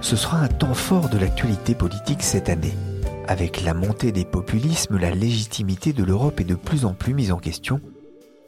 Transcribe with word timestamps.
Ce 0.00 0.16
sera 0.16 0.38
un 0.38 0.48
temps 0.48 0.74
fort 0.74 1.08
de 1.08 1.18
l'actualité 1.18 1.74
politique 1.74 2.22
cette 2.22 2.48
année. 2.48 2.74
Avec 3.26 3.62
la 3.62 3.74
montée 3.74 4.12
des 4.12 4.24
populismes, 4.24 4.96
la 4.96 5.10
légitimité 5.10 5.92
de 5.92 6.04
l'Europe 6.04 6.40
est 6.40 6.44
de 6.44 6.54
plus 6.54 6.84
en 6.84 6.94
plus 6.94 7.14
mise 7.14 7.32
en 7.32 7.38
question. 7.38 7.80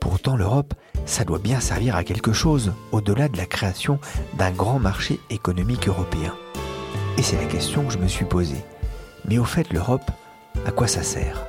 Pourtant, 0.00 0.36
l'Europe, 0.36 0.72
ça 1.04 1.24
doit 1.24 1.38
bien 1.38 1.60
servir 1.60 1.96
à 1.96 2.04
quelque 2.04 2.32
chose, 2.32 2.72
au-delà 2.92 3.28
de 3.28 3.36
la 3.36 3.46
création 3.46 3.98
d'un 4.38 4.50
grand 4.50 4.78
marché 4.78 5.20
économique 5.28 5.88
européen. 5.88 6.34
Et 7.18 7.22
c'est 7.22 7.36
la 7.36 7.44
question 7.44 7.84
que 7.84 7.92
je 7.92 7.98
me 7.98 8.08
suis 8.08 8.24
posée. 8.24 8.64
Mais 9.28 9.38
au 9.38 9.44
fait, 9.44 9.70
l'Europe, 9.72 10.10
à 10.66 10.70
quoi 10.70 10.86
ça 10.86 11.02
sert? 11.02 11.44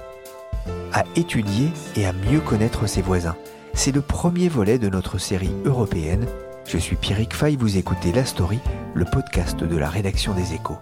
À 0.91 1.05
étudier 1.15 1.69
et 1.95 2.05
à 2.05 2.11
mieux 2.11 2.41
connaître 2.41 2.87
ses 2.87 3.01
voisins. 3.01 3.37
C'est 3.73 3.95
le 3.95 4.01
premier 4.01 4.49
volet 4.49 4.77
de 4.77 4.89
notre 4.89 5.17
série 5.17 5.55
européenne 5.63 6.25
je 6.71 6.77
suis 6.77 6.95
Pierrick 6.95 7.33
Fay, 7.33 7.57
vous 7.57 7.75
écoutez 7.75 8.13
La 8.13 8.23
Story, 8.23 8.57
le 8.93 9.03
podcast 9.03 9.61
de 9.61 9.75
la 9.75 9.89
rédaction 9.89 10.33
des 10.33 10.53
échos. 10.53 10.77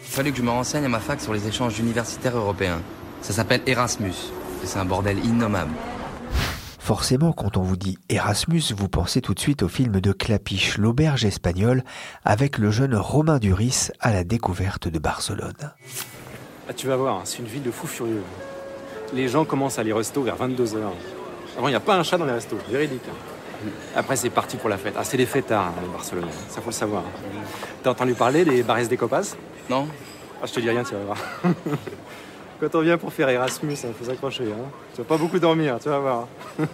Il 0.00 0.16
fallait 0.16 0.30
que 0.30 0.36
je 0.36 0.42
me 0.42 0.50
renseigne 0.50 0.84
à 0.84 0.88
ma 0.90 1.00
fac 1.00 1.18
sur 1.22 1.32
les 1.32 1.48
échanges 1.48 1.78
universitaires 1.78 2.36
européens. 2.36 2.82
Ça 3.22 3.32
s'appelle 3.32 3.62
Erasmus, 3.66 4.10
et 4.62 4.66
c'est 4.66 4.78
un 4.78 4.84
bordel 4.84 5.24
innommable. 5.24 5.72
Forcément, 6.84 7.32
quand 7.32 7.56
on 7.56 7.62
vous 7.62 7.78
dit 7.78 7.96
Erasmus, 8.10 8.60
vous 8.76 8.90
pensez 8.90 9.22
tout 9.22 9.32
de 9.32 9.40
suite 9.40 9.62
au 9.62 9.68
film 9.68 10.02
de 10.02 10.12
Clapiche, 10.12 10.76
l'auberge 10.76 11.24
espagnole, 11.24 11.82
avec 12.26 12.58
le 12.58 12.70
jeune 12.70 12.94
Romain 12.94 13.38
Duris 13.38 13.88
à 14.00 14.12
la 14.12 14.22
découverte 14.22 14.88
de 14.88 14.98
Barcelone. 14.98 15.72
Ah, 16.68 16.74
tu 16.74 16.86
vas 16.86 16.96
voir, 16.96 17.22
c'est 17.24 17.38
une 17.38 17.46
ville 17.46 17.62
de 17.62 17.70
fous 17.70 17.86
furieux. 17.86 18.22
Les 19.14 19.28
gens 19.28 19.46
commencent 19.46 19.78
à 19.78 19.80
aller 19.80 19.94
resto 19.94 20.22
vers 20.22 20.36
22h. 20.36 20.76
Avant, 21.56 21.68
il 21.68 21.70
n'y 21.70 21.74
a 21.74 21.80
pas 21.80 21.96
un 21.96 22.02
chat 22.02 22.18
dans 22.18 22.26
les 22.26 22.32
restos, 22.32 22.58
véridique. 22.68 23.00
Après, 23.96 24.16
c'est 24.16 24.28
parti 24.28 24.58
pour 24.58 24.68
la 24.68 24.76
fête. 24.76 24.92
Ah, 24.98 25.04
c'est 25.04 25.16
des 25.16 25.24
fêtards, 25.24 25.68
hein, 25.68 25.88
Barcelone, 25.90 26.28
ça 26.50 26.60
faut 26.60 26.68
le 26.68 26.72
savoir. 26.72 27.04
T'as 27.82 27.92
entendu 27.92 28.12
parler 28.12 28.44
des 28.44 28.62
bares 28.62 28.86
des 28.86 28.98
copas? 28.98 29.34
Non 29.70 29.88
Ah, 30.42 30.44
je 30.44 30.52
te 30.52 30.60
dis 30.60 30.68
rien, 30.68 30.84
tu 30.84 30.92
vas 30.92 31.04
voir. 31.04 31.18
Quand 32.60 32.74
on 32.74 32.80
vient 32.80 32.98
pour 32.98 33.12
faire 33.12 33.28
Erasmus, 33.28 33.76
il 33.84 33.92
faut 33.92 34.04
s'accrocher. 34.04 34.44
Hein. 34.44 34.70
Tu 34.94 34.98
vas 34.98 35.08
pas 35.08 35.18
beaucoup 35.18 35.38
dormir, 35.38 35.78
tu 35.82 35.88
vas 35.88 35.98
voir. 35.98 36.28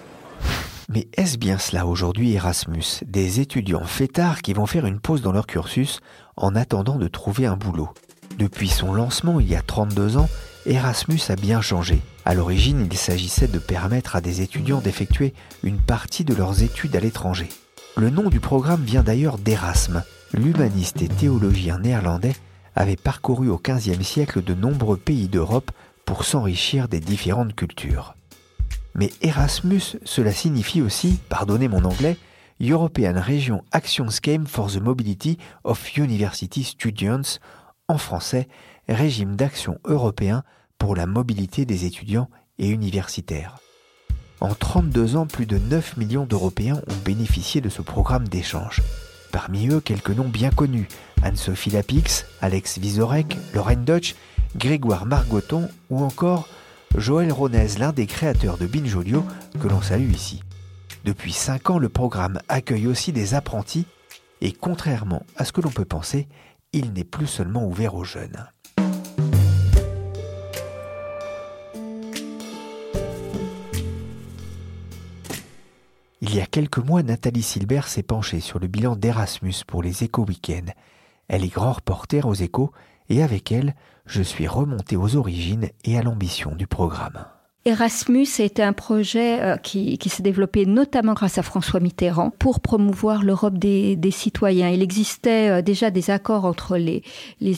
Mais 0.93 1.09
est-ce 1.17 1.39
bien 1.39 1.59
cela 1.59 1.87
aujourd'hui 1.87 2.35
Erasmus? 2.35 3.05
Des 3.07 3.41
étudiants 3.41 3.85
fêtards 3.85 4.43
qui 4.43 4.53
vont 4.53 4.67
faire 4.67 4.87
une 4.87 4.99
pause 4.99 5.23
dans 5.23 5.33
leur 5.33 5.47
cursus 5.47 6.01
en 6.37 6.57
attendant 6.57 6.97
de 6.97 7.07
trouver 7.07 7.47
un 7.47 7.57
boulot. 7.57 7.91
Depuis 8.39 8.69
son 8.69 8.93
lancement 8.93 9.39
il 9.39 9.49
y 9.49 9.55
a 9.55 9.63
32 9.63 10.17
ans, 10.17 10.29
Erasmus 10.67 11.21
a 11.29 11.37
bien 11.37 11.61
changé. 11.61 12.01
À 12.25 12.35
l'origine, 12.35 12.89
il 12.91 12.99
s'agissait 12.99 13.47
de 13.47 13.59
permettre 13.59 14.17
à 14.17 14.21
des 14.21 14.43
étudiants 14.43 14.81
d'effectuer 14.81 15.33
une 15.63 15.79
partie 15.79 16.25
de 16.25 16.35
leurs 16.35 16.63
études 16.63 16.97
à 16.97 17.01
l'étranger. 17.01 17.49
Le 17.97 18.11
nom 18.11 18.29
du 18.29 18.41
programme 18.41 18.83
vient 18.83 19.03
d'ailleurs 19.03 19.39
d'Erasme, 19.39 20.03
l'humaniste 20.35 21.03
et 21.03 21.09
théologien 21.09 21.79
néerlandais 21.79 22.35
avait 22.81 22.97
parcouru 22.97 23.51
au 23.51 23.61
XVe 23.63 24.03
siècle 24.03 24.43
de 24.43 24.55
nombreux 24.55 24.97
pays 24.97 25.29
d'Europe 25.29 25.71
pour 26.07 26.25
s'enrichir 26.25 26.89
des 26.89 26.99
différentes 26.99 27.55
cultures. 27.55 28.15
Mais 28.95 29.11
Erasmus, 29.21 29.99
cela 30.05 30.33
signifie 30.33 30.81
aussi, 30.81 31.19
pardonnez 31.29 31.69
mon 31.69 31.85
anglais, 31.85 32.17
European 32.61 33.15
Region 33.21 33.63
Action 33.71 34.07
Scheme 34.09 34.47
for 34.47 34.71
the 34.71 34.81
Mobility 34.81 35.37
of 35.63 35.97
University 35.97 36.65
Students, 36.65 37.39
en 37.87 37.99
français, 37.99 38.49
régime 38.89 39.37
d'action 39.37 39.79
européen 39.85 40.43
pour 40.79 40.97
la 40.97 41.07
mobilité 41.07 41.67
des 41.67 41.85
étudiants 41.85 42.31
et 42.59 42.69
universitaires. 42.69 43.59
En 44.41 44.55
32 44.55 45.17
ans, 45.17 45.27
plus 45.27 45.47
de 45.47 45.59
9 45.59 45.99
millions 45.99 46.25
d'Européens 46.25 46.81
ont 46.89 47.05
bénéficié 47.05 47.61
de 47.61 47.69
ce 47.69 47.83
programme 47.83 48.27
d'échange. 48.27 48.81
Parmi 49.33 49.69
eux, 49.69 49.81
quelques 49.81 50.11
noms 50.11 50.29
bien 50.29 50.51
connus 50.51 50.89
Anne-Sophie 51.23 51.71
Lapix, 51.71 52.27
Alex 52.41 52.79
Vizorek, 52.79 53.37
Lorraine 53.55 53.85
Deutsch, 53.85 54.15
Grégoire 54.57 55.07
Margoton 55.07 55.69
ou 55.91 56.03
encore 56.03 56.49
Joël 56.97 57.33
Ronez, 57.33 57.79
l'un 57.79 57.93
des 57.93 58.07
créateurs 58.07 58.59
de 58.59 58.67
Binjolio 58.67 59.25
que 59.61 59.69
l'on 59.69 59.81
salue 59.81 60.11
ici. 60.11 60.43
Depuis 61.05 61.33
5 61.33 61.71
ans, 61.71 61.79
le 61.79 61.89
programme 61.89 62.41
accueille 62.49 62.87
aussi 62.87 63.13
des 63.13 63.35
apprentis 63.35 63.87
et 64.41 64.53
contrairement 64.53 65.25
à 65.37 65.45
ce 65.45 65.53
que 65.53 65.61
l'on 65.61 65.71
peut 65.71 65.85
penser, 65.85 66.27
il 66.73 66.93
n'est 66.93 67.05
plus 67.05 67.27
seulement 67.27 67.67
ouvert 67.67 67.95
aux 67.95 68.05
jeunes. 68.05 68.47
Il 76.33 76.37
y 76.37 76.41
a 76.41 76.47
quelques 76.47 76.79
mois, 76.79 77.03
Nathalie 77.03 77.43
Silbert 77.43 77.89
s'est 77.89 78.05
penchée 78.05 78.39
sur 78.39 78.61
le 78.61 78.69
bilan 78.69 78.95
d'Erasmus 78.95 79.65
pour 79.67 79.83
les 79.83 80.05
éco-weekends. 80.05 80.73
Elle 81.27 81.43
est 81.43 81.53
grand 81.53 81.73
reporter 81.73 82.25
aux 82.25 82.35
échos 82.35 82.71
et 83.09 83.25
avec 83.25 83.51
elle, 83.51 83.75
je 84.07 84.23
suis 84.23 84.47
remonté 84.47 84.97
aux 84.97 85.17
origines 85.17 85.71
et 85.83 85.99
à 85.99 86.05
l'ambition 86.05 86.55
du 86.55 86.69
programme. 86.69 87.27
Erasmus 87.67 88.27
était 88.39 88.63
un 88.63 88.73
projet 88.73 89.39
euh, 89.43 89.57
qui, 89.59 89.99
s'est 90.07 90.23
développé 90.23 90.65
notamment 90.65 91.13
grâce 91.13 91.37
à 91.37 91.43
François 91.43 91.79
Mitterrand 91.79 92.31
pour 92.39 92.61
promouvoir 92.61 93.23
l'Europe 93.23 93.59
des, 93.59 93.99
citoyens. 94.11 94.71
Il 94.71 94.81
existait 94.81 95.51
euh, 95.51 95.63
déjà 95.63 95.91
des 95.91 96.11
accords 96.11 96.47
entre 96.47 96.79
les, 96.79 97.03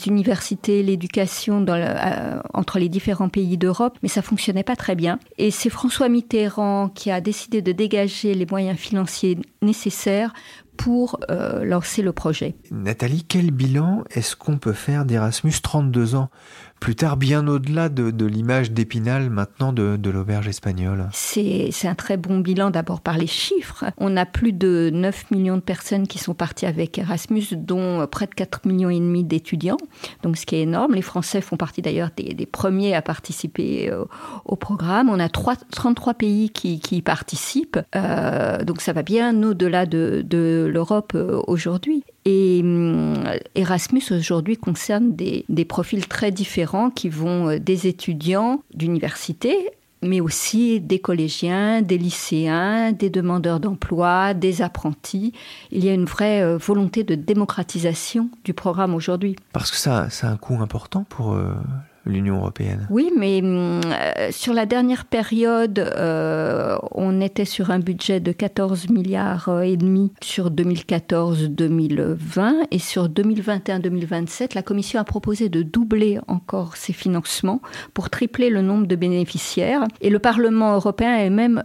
universités, 0.08 0.82
l'éducation 0.82 1.64
euh, 1.68 2.40
entre 2.52 2.80
les 2.80 2.88
différents 2.88 3.28
pays 3.28 3.56
d'Europe, 3.56 3.96
mais 4.02 4.08
ça 4.08 4.22
fonctionnait 4.22 4.64
pas 4.64 4.74
très 4.74 4.96
bien. 4.96 5.20
Et 5.38 5.52
c'est 5.52 5.70
François 5.70 6.08
Mitterrand 6.08 6.88
qui 6.88 7.12
a 7.12 7.20
décidé 7.20 7.62
de 7.62 7.70
dégager 7.70 8.34
les 8.34 8.46
moyens 8.46 8.78
financiers 8.78 9.38
nécessaires 9.62 10.32
pour 10.78 11.20
lancer 11.28 12.02
le 12.02 12.12
projet. 12.12 12.56
Nathalie, 12.72 13.24
quel 13.28 13.52
bilan 13.52 14.02
est-ce 14.10 14.34
qu'on 14.34 14.56
peut 14.56 14.72
faire 14.72 15.04
d'Erasmus 15.04 15.52
32 15.62 16.16
ans? 16.16 16.28
Plus 16.82 16.96
tard, 16.96 17.16
bien 17.16 17.46
au-delà 17.46 17.88
de, 17.88 18.26
l'image 18.26 18.72
d'Épinal 18.72 19.30
maintenant 19.30 19.72
de, 19.72 20.10
l'auberge 20.10 20.48
espagnole 20.48 21.08
C'est 21.12 21.70
un 21.84 21.94
très 21.94 22.16
bon 22.16 22.40
bilan 22.40 22.70
d'abord 22.70 23.00
par 23.00 23.18
les 23.18 23.28
chiffres. 23.28 23.84
On 23.98 24.16
a 24.16 24.26
plus 24.26 24.52
de 24.52 24.90
9 24.92 25.30
millions 25.30 25.54
de 25.54 25.62
personnes 25.62 26.08
qui 26.08 26.18
sont 26.18 26.34
parties 26.34 26.66
avec 26.66 26.98
Erasmus, 26.98 27.44
dont 27.52 28.04
près 28.08 28.26
de 28.26 28.34
4 28.34 28.66
millions 28.66 28.90
et 28.90 28.98
demi 28.98 29.22
d'étudiants, 29.22 29.76
donc 30.24 30.36
ce 30.36 30.44
qui 30.44 30.56
est 30.56 30.62
énorme. 30.62 30.96
Les 30.96 31.02
Français 31.02 31.40
font 31.40 31.56
partie 31.56 31.82
d'ailleurs 31.82 32.10
des, 32.16 32.46
premiers 32.46 32.96
à 32.96 33.02
participer 33.02 33.88
euh, 33.88 34.04
au 34.44 34.56
programme. 34.56 35.08
On 35.08 35.20
a 35.20 35.28
33 35.28 36.14
pays 36.14 36.50
qui, 36.50 36.82
y 36.90 37.02
participent, 37.02 37.78
euh, 37.94 38.64
donc 38.64 38.80
ça 38.80 38.92
va 38.92 39.04
bien 39.04 39.40
au-delà 39.44 39.86
de, 39.86 40.24
de 40.26 40.68
l'Europe 40.68 41.12
euh, 41.14 41.40
aujourd'hui. 41.46 42.02
Et 42.24 42.60
hum, 42.62 43.24
Erasmus 43.54 44.02
aujourd'hui 44.10 44.56
concerne 44.56 45.14
des, 45.14 45.64
profils 45.64 46.06
très 46.06 46.30
différents 46.30 46.90
qui 46.90 47.08
vont 47.08 47.48
euh, 47.48 47.58
des 47.58 47.86
étudiants 47.86 48.62
d'université 48.74 49.70
mais 50.04 50.20
aussi 50.20 50.80
des 50.80 50.98
collégiens, 50.98 51.80
des 51.80 51.96
lycéens, 51.96 52.92
des 52.92 53.08
demandeurs 53.08 53.60
d'emploi, 53.60 54.34
des 54.34 54.60
apprentis. 54.60 55.32
Il 55.70 55.84
y 55.84 55.88
a 55.88 55.94
une 55.94 56.04
vraie 56.04 56.42
euh, 56.42 56.58
volonté 56.58 57.04
de 57.04 57.14
démocratisation 57.14 58.28
du 58.44 58.52
programme 58.52 58.94
aujourd'hui. 58.94 59.36
Parce 59.52 59.70
que 59.70 59.76
ça, 59.76 60.08
c'est 60.10 60.26
un 60.26 60.36
coût 60.36 60.60
important 60.60 61.04
pour 61.08 61.32
euh, 61.32 61.54
l'Union 62.06 62.38
européenne. 62.38 62.86
Oui, 62.90 63.12
mais 63.16 63.40
euh, 63.42 63.80
sur 64.30 64.54
la 64.54 64.66
dernière 64.66 65.04
période, 65.04 65.78
euh, 65.78 66.76
on 66.92 67.20
était 67.20 67.44
sur 67.44 67.70
un 67.70 67.78
budget 67.78 68.18
de 68.20 68.32
14 68.32 68.90
milliards 68.90 69.48
euh, 69.48 69.62
et 69.62 69.76
demi 69.76 70.12
sur 70.22 70.50
2014-2020 70.50 72.66
et 72.70 72.78
sur 72.78 73.08
2021-2027, 73.08 74.54
la 74.54 74.62
Commission 74.62 75.00
a 75.00 75.04
proposé 75.04 75.48
de 75.48 75.62
doubler 75.62 76.18
encore 76.28 76.76
ses 76.76 76.92
financements 76.92 77.62
pour 77.94 78.10
tripler 78.10 78.50
le 78.50 78.60
nombre 78.62 78.86
de 78.86 78.96
bénéficiaires 78.96 79.84
et 80.00 80.10
le 80.10 80.18
Parlement 80.18 80.74
européen 80.74 81.16
est 81.16 81.30
même 81.30 81.62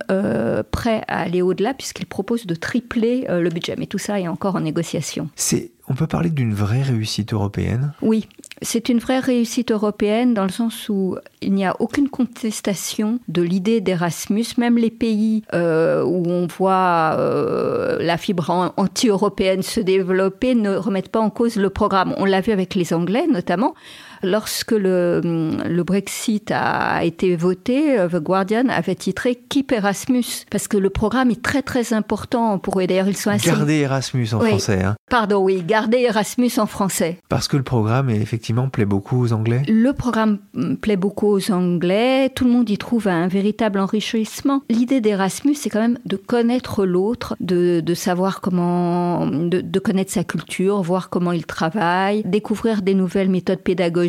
prêt 0.72 1.02
à 1.08 1.22
aller 1.22 1.42
au-delà 1.42 1.74
puisqu'il 1.74 2.06
propose 2.06 2.46
de 2.46 2.54
tripler 2.56 3.26
le 3.30 3.50
budget. 3.50 3.76
Mais 3.78 3.88
tout 3.88 3.98
ça 3.98 4.20
est 4.20 4.28
encore 4.28 4.56
en 4.56 4.62
négociation. 4.62 5.30
C'est 5.36 5.72
on 5.90 5.96
peut 5.96 6.08
parler 6.08 6.30
d'une 6.30 6.54
vraie 6.54 6.82
réussite 6.82 7.34
européenne? 7.34 7.94
Oui, 8.02 8.28
c'est 8.62 8.90
une 8.90 9.00
vraie 9.00 9.20
réussite 9.20 9.72
européenne 9.72 10.34
dans 10.34 10.44
le 10.44 10.50
sens 10.50 10.90
où 10.90 11.16
il 11.42 11.54
n'y 11.54 11.66
a 11.66 11.76
aucune 11.80 12.10
contestation 12.10 13.20
de 13.28 13.42
l'idée 13.42 13.82
d'Erasmus. 13.82 14.46
Même 14.58 14.78
les 14.78 14.90
pays 14.90 15.44
euh, 15.54 16.04
où 16.04 16.24
on 16.28 16.48
voit 16.48 17.16
euh, 17.18 17.98
la 18.00 18.18
fibre 18.18 18.72
anti-européenne 18.76 19.62
se 19.62 19.80
développer 19.80 20.56
ne 20.56 20.76
remettent 20.76 21.10
pas 21.10 21.20
en 21.20 21.30
cause 21.30 21.58
le 21.58 21.70
programme. 21.70 22.16
On 22.18 22.26
l'a 22.26 22.42
vu 22.42 22.52
avec 22.52 22.74
les 22.76 22.94
Anglais 22.94 23.28
notamment. 23.32 23.76
Lorsque 24.24 24.72
le, 24.72 25.22
le, 25.24 25.84
Brexit 25.84 26.52
a 26.52 27.04
été 27.04 27.36
voté, 27.36 27.98
euh, 28.00 28.08
The 28.08 28.18
Guardian 28.18 28.68
avait 28.70 28.96
titré 28.96 29.36
Keep 29.36 29.72
Erasmus, 29.72 30.46
parce 30.50 30.68
que 30.68 30.78
le 30.78 30.90
programme 30.90 31.32
est 31.32 31.42
très 31.42 31.62
très 31.62 31.94
important 31.94 32.58
pour 32.58 32.80
eux. 32.80 32.88
D'ailleurs, 32.88 33.08
ils 33.08 33.18
sont 33.18 33.30
assez... 33.30 33.50
Garder 33.50 33.76
Erasmus 33.76 34.28
en 34.34 34.40
français. 34.40 34.84
Hein. 34.84 34.96
Pardon, 35.10 35.44
oui, 35.44 35.64
garder 35.66 36.00
Erasmus 36.00 36.52
en 36.58 36.66
français. 36.66 37.20
Parce 37.30 37.48
que 37.48 37.58
le 37.58 37.64
programme, 37.64 38.10
effectivement, 38.10 38.70
plaît 38.70 38.86
beaucoup 38.86 39.22
aux 39.22 39.34
Anglais 39.34 39.62
Le 39.68 39.94
programme 39.94 40.40
plaît 40.82 40.98
beaucoup 40.98 41.28
aux 41.28 41.52
Anglais. 41.52 42.30
Tout 42.34 42.46
le 42.46 42.52
monde 42.52 42.70
y 42.70 42.78
trouve 42.78 43.08
un 43.08 43.28
véritable 43.28 43.80
enrichissement. 43.80 44.64
L'idée 44.70 45.02
d'Erasmus, 45.02 45.56
c'est 45.56 45.70
quand 45.70 45.80
même 45.80 46.00
de 46.06 46.16
connaître 46.18 46.86
l'autre, 46.86 47.36
de, 47.40 47.82
de, 47.82 47.94
savoir 47.94 48.42
comment... 48.42 49.28
De, 49.28 49.62
de 49.62 49.80
connaître 49.80 50.12
sa 50.12 50.24
culture, 50.24 50.82
voir 50.82 51.10
comment 51.10 51.32
il 51.32 51.46
travaille, 51.46 52.24
découvrir 52.24 52.82
des 52.82 52.94
nouvelles 52.94 53.30
méthodes 53.30 53.62
pédagogiques 53.62 54.07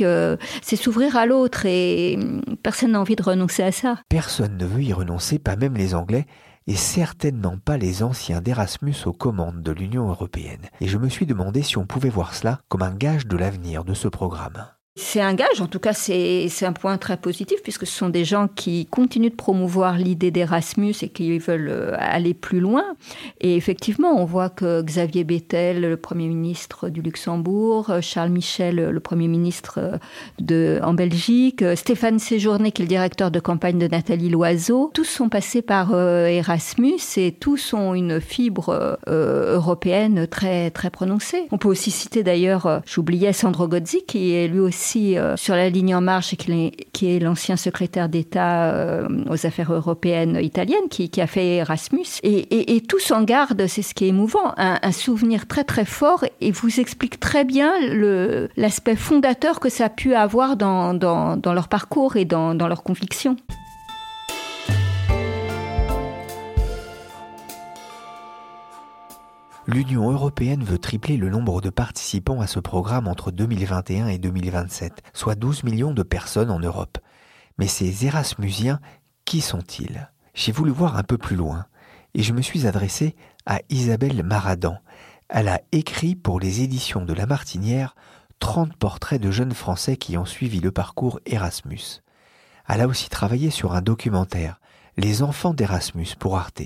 euh, 0.00 0.36
c'est 0.62 0.76
s'ouvrir 0.76 1.16
à 1.16 1.26
l'autre 1.26 1.66
et 1.66 2.18
personne 2.62 2.92
n'a 2.92 3.00
envie 3.00 3.16
de 3.16 3.22
renoncer 3.22 3.62
à 3.62 3.72
ça. 3.72 3.98
Personne 4.08 4.56
ne 4.56 4.66
veut 4.66 4.82
y 4.82 4.92
renoncer, 4.92 5.38
pas 5.38 5.56
même 5.56 5.74
les 5.74 5.94
Anglais 5.94 6.26
et 6.66 6.76
certainement 6.76 7.58
pas 7.58 7.76
les 7.76 8.02
anciens 8.02 8.40
d'Erasmus 8.40 8.94
aux 9.06 9.12
commandes 9.12 9.62
de 9.62 9.72
l'Union 9.72 10.08
européenne. 10.08 10.68
Et 10.80 10.88
je 10.88 10.98
me 10.98 11.08
suis 11.08 11.26
demandé 11.26 11.62
si 11.62 11.78
on 11.78 11.86
pouvait 11.86 12.08
voir 12.08 12.34
cela 12.34 12.60
comme 12.68 12.82
un 12.82 12.94
gage 12.94 13.26
de 13.26 13.36
l'avenir 13.36 13.84
de 13.84 13.94
ce 13.94 14.08
programme. 14.08 14.64
C'est 14.94 15.22
un 15.22 15.32
gage, 15.32 15.62
en 15.62 15.68
tout 15.68 15.78
cas 15.78 15.94
c'est 15.94 16.50
un 16.66 16.74
point 16.74 16.98
très 16.98 17.16
positif 17.16 17.62
puisque 17.62 17.86
ce 17.86 17.94
sont 17.94 18.10
des 18.10 18.26
gens 18.26 18.46
qui 18.46 18.84
continuent 18.84 19.30
de 19.30 19.34
promouvoir 19.34 19.96
l'idée 19.96 20.30
d'Erasmus 20.30 20.94
et 21.00 21.08
qui 21.08 21.38
veulent 21.38 21.70
euh, 21.70 21.96
aller 21.98 22.34
plus 22.34 22.60
loin. 22.60 22.84
Et 23.40 23.56
effectivement, 23.56 24.10
on 24.20 24.26
voit 24.26 24.50
que 24.50 24.82
Xavier 24.82 25.24
Bettel, 25.24 25.80
le 25.80 25.96
Premier 25.96 26.28
ministre 26.28 26.90
du 26.90 27.00
Luxembourg, 27.00 27.88
euh, 27.88 28.00
Charles 28.02 28.28
Michel, 28.28 28.90
le 28.90 29.00
Premier 29.00 29.28
ministre 29.28 29.98
euh, 30.50 30.80
en 30.82 30.92
Belgique, 30.92 31.64
Stéphane 31.74 32.18
Séjourné, 32.18 32.70
qui 32.70 32.82
est 32.82 32.84
le 32.84 32.90
directeur 32.90 33.30
de 33.30 33.40
campagne 33.40 33.78
de 33.78 33.88
Nathalie 33.88 34.28
Loiseau, 34.28 34.90
tous 34.92 35.04
sont 35.04 35.30
passés 35.30 35.62
par 35.62 35.94
Erasmus 35.94 37.00
et 37.16 37.32
tous 37.32 37.72
ont 37.72 37.94
une 37.94 38.20
fibre 38.20 38.98
européenne 39.06 40.26
très, 40.26 40.70
très 40.70 40.90
prononcée. 40.90 41.46
On 41.50 41.56
peut 41.56 41.68
aussi 41.68 41.90
citer 41.90 42.22
d'ailleurs, 42.22 42.82
j'oubliais 42.84 43.32
Sandro 43.32 43.68
Gozzi, 43.68 44.04
qui 44.06 44.34
est 44.34 44.48
lui 44.48 44.60
aussi 44.60 44.81
euh, 44.96 45.36
sur 45.36 45.54
la 45.54 45.68
ligne 45.68 45.94
En 45.94 46.00
Marche, 46.00 46.34
qui 46.36 47.06
est, 47.06 47.18
l'ancien 47.18 47.56
secrétaire 47.56 48.08
d'État 48.08 48.72
euh, 48.72 49.06
aux 49.28 49.46
affaires 49.46 49.72
européennes 49.72 50.38
italiennes, 50.42 50.88
qui, 50.90 51.10
a 51.20 51.26
fait 51.26 51.56
Erasmus. 51.56 52.06
Et, 52.22 52.80
tous 52.88 53.10
en 53.10 53.22
gardent, 53.22 53.66
c'est 53.66 53.82
ce 53.82 53.94
qui 53.94 54.04
est 54.04 54.08
émouvant, 54.08 54.54
un, 54.56 54.92
souvenir 54.92 55.46
très 55.46 55.64
très 55.64 55.84
fort 55.84 56.24
et 56.40 56.50
vous 56.50 56.80
explique 56.80 57.18
très 57.20 57.44
bien 57.44 57.72
l'aspect 58.56 58.96
fondateur 58.96 59.60
que 59.60 59.68
ça 59.68 59.86
a 59.86 59.88
pu 59.88 60.14
avoir 60.14 60.56
dans, 60.56 60.92
leur 61.44 61.68
parcours 61.68 62.16
et 62.16 62.24
dans, 62.24 62.54
dans 62.54 62.68
leurs 62.68 62.82
convictions. 62.82 63.36
L'Union 69.68 70.10
européenne 70.10 70.64
veut 70.64 70.78
tripler 70.78 71.16
le 71.16 71.30
nombre 71.30 71.60
de 71.60 71.70
participants 71.70 72.40
à 72.40 72.48
ce 72.48 72.58
programme 72.58 73.06
entre 73.06 73.30
2021 73.30 74.08
et 74.08 74.18
2027, 74.18 75.02
soit 75.12 75.36
12 75.36 75.62
millions 75.62 75.94
de 75.94 76.02
personnes 76.02 76.50
en 76.50 76.58
Europe. 76.58 76.98
Mais 77.58 77.68
ces 77.68 78.06
Erasmusiens, 78.06 78.80
qui 79.24 79.40
sont-ils? 79.40 80.10
J'ai 80.34 80.50
voulu 80.50 80.72
voir 80.72 80.96
un 80.96 81.04
peu 81.04 81.16
plus 81.16 81.36
loin, 81.36 81.66
et 82.14 82.24
je 82.24 82.32
me 82.32 82.42
suis 82.42 82.66
adressé 82.66 83.14
à 83.46 83.60
Isabelle 83.68 84.24
Maradan. 84.24 84.78
Elle 85.28 85.46
a 85.46 85.60
écrit 85.70 86.16
pour 86.16 86.40
les 86.40 86.62
éditions 86.62 87.04
de 87.04 87.12
La 87.12 87.26
Martinière 87.26 87.94
30 88.40 88.74
portraits 88.74 89.22
de 89.22 89.30
jeunes 89.30 89.54
Français 89.54 89.96
qui 89.96 90.18
ont 90.18 90.24
suivi 90.24 90.58
le 90.58 90.72
parcours 90.72 91.20
Erasmus. 91.24 92.02
Elle 92.68 92.80
a 92.80 92.88
aussi 92.88 93.08
travaillé 93.08 93.50
sur 93.50 93.74
un 93.74 93.80
documentaire, 93.80 94.58
Les 94.96 95.22
enfants 95.22 95.54
d'Erasmus 95.54 96.08
pour 96.18 96.36
Arte. 96.36 96.62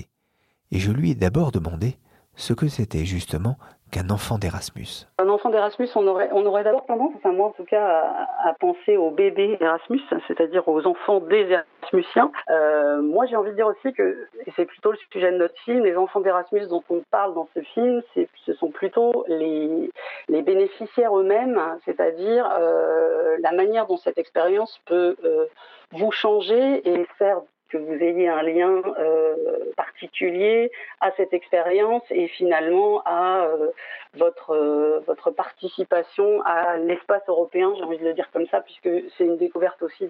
Et 0.71 0.79
je 0.79 0.91
lui 0.91 1.11
ai 1.11 1.15
d'abord 1.15 1.51
demandé 1.51 1.99
ce 2.37 2.53
que 2.53 2.67
c'était 2.67 3.03
justement 3.03 3.57
qu'un 3.91 4.09
enfant 4.09 4.37
d'Erasmus. 4.37 5.07
Un 5.17 5.29
enfant 5.29 5.49
d'Erasmus, 5.49 5.87
on 5.95 6.05
aurait, 6.07 6.29
on 6.33 6.45
aurait 6.45 6.63
d'abord 6.63 6.85
tendance, 6.85 7.13
enfin 7.15 7.31
moi 7.31 7.47
en 7.47 7.51
tout 7.51 7.63
cas, 7.63 8.27
à, 8.43 8.53
penser 8.59 8.97
aux 8.97 9.11
bébés 9.11 9.57
Erasmus, 9.61 10.01
c'est-à-dire 10.27 10.67
aux 10.67 10.85
enfants 10.85 11.21
des 11.21 11.47
Erasmusiens. 11.49 12.31
Euh, 12.49 13.01
moi 13.01 13.25
j'ai 13.27 13.37
envie 13.37 13.51
de 13.51 13.55
dire 13.55 13.67
aussi 13.67 13.93
que, 13.93 14.27
et 14.45 14.51
c'est 14.55 14.65
plutôt 14.65 14.91
le 14.91 14.97
sujet 15.11 15.31
de 15.31 15.37
notre 15.37 15.57
film, 15.61 15.83
les 15.83 15.95
enfants 15.95 16.19
d'Erasmus 16.19 16.67
dont 16.67 16.83
on 16.89 17.01
parle 17.11 17.33
dans 17.33 17.47
ce 17.55 17.61
film, 17.61 18.01
ce 18.15 18.53
sont 18.53 18.71
plutôt 18.71 19.25
les, 19.27 19.89
bénéficiaires 20.29 21.17
eux-mêmes, 21.17 21.61
c'est-à-dire 21.85 22.49
euh, 22.59 23.37
la 23.39 23.53
manière 23.53 23.87
dont 23.87 23.97
cette 23.97 24.17
expérience 24.17 24.79
peut 24.85 25.15
euh, 25.23 25.45
vous 25.91 26.11
changer 26.11 26.87
et 26.87 27.05
faire 27.17 27.41
que 27.67 27.77
vous 27.77 27.93
ayez 27.93 28.27
un 28.27 28.41
lien 28.41 28.81
euh, 28.99 29.35
particulier 29.75 30.71
à 31.01 31.11
cette 31.11 31.33
expérience 31.33 32.03
et 32.09 32.27
finalement 32.27 33.01
à 33.05 33.45
euh, 33.45 33.69
votre 34.15 34.51
euh, 34.51 34.99
votre 35.05 35.31
participation 35.31 36.41
à 36.45 36.77
l'espace 36.77 37.23
européen, 37.27 37.73
j'ai 37.77 37.83
envie 37.83 37.97
de 37.97 38.05
le 38.05 38.13
dire 38.13 38.29
comme 38.31 38.47
ça, 38.47 38.61
puisque 38.61 38.89
c'est 39.17 39.25
une 39.25 39.37
découverte 39.37 39.81
aussi 39.81 40.07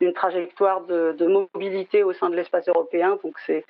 d'une 0.00 0.12
trajectoire 0.12 0.82
de, 0.82 1.12
de, 1.18 1.26
mobilité 1.26 2.02
au 2.02 2.12
sein 2.12 2.30
de 2.30 2.36
l'espace 2.36 2.68
européen. 2.68 3.18
Donc 3.22 3.34
c'est 3.46 3.64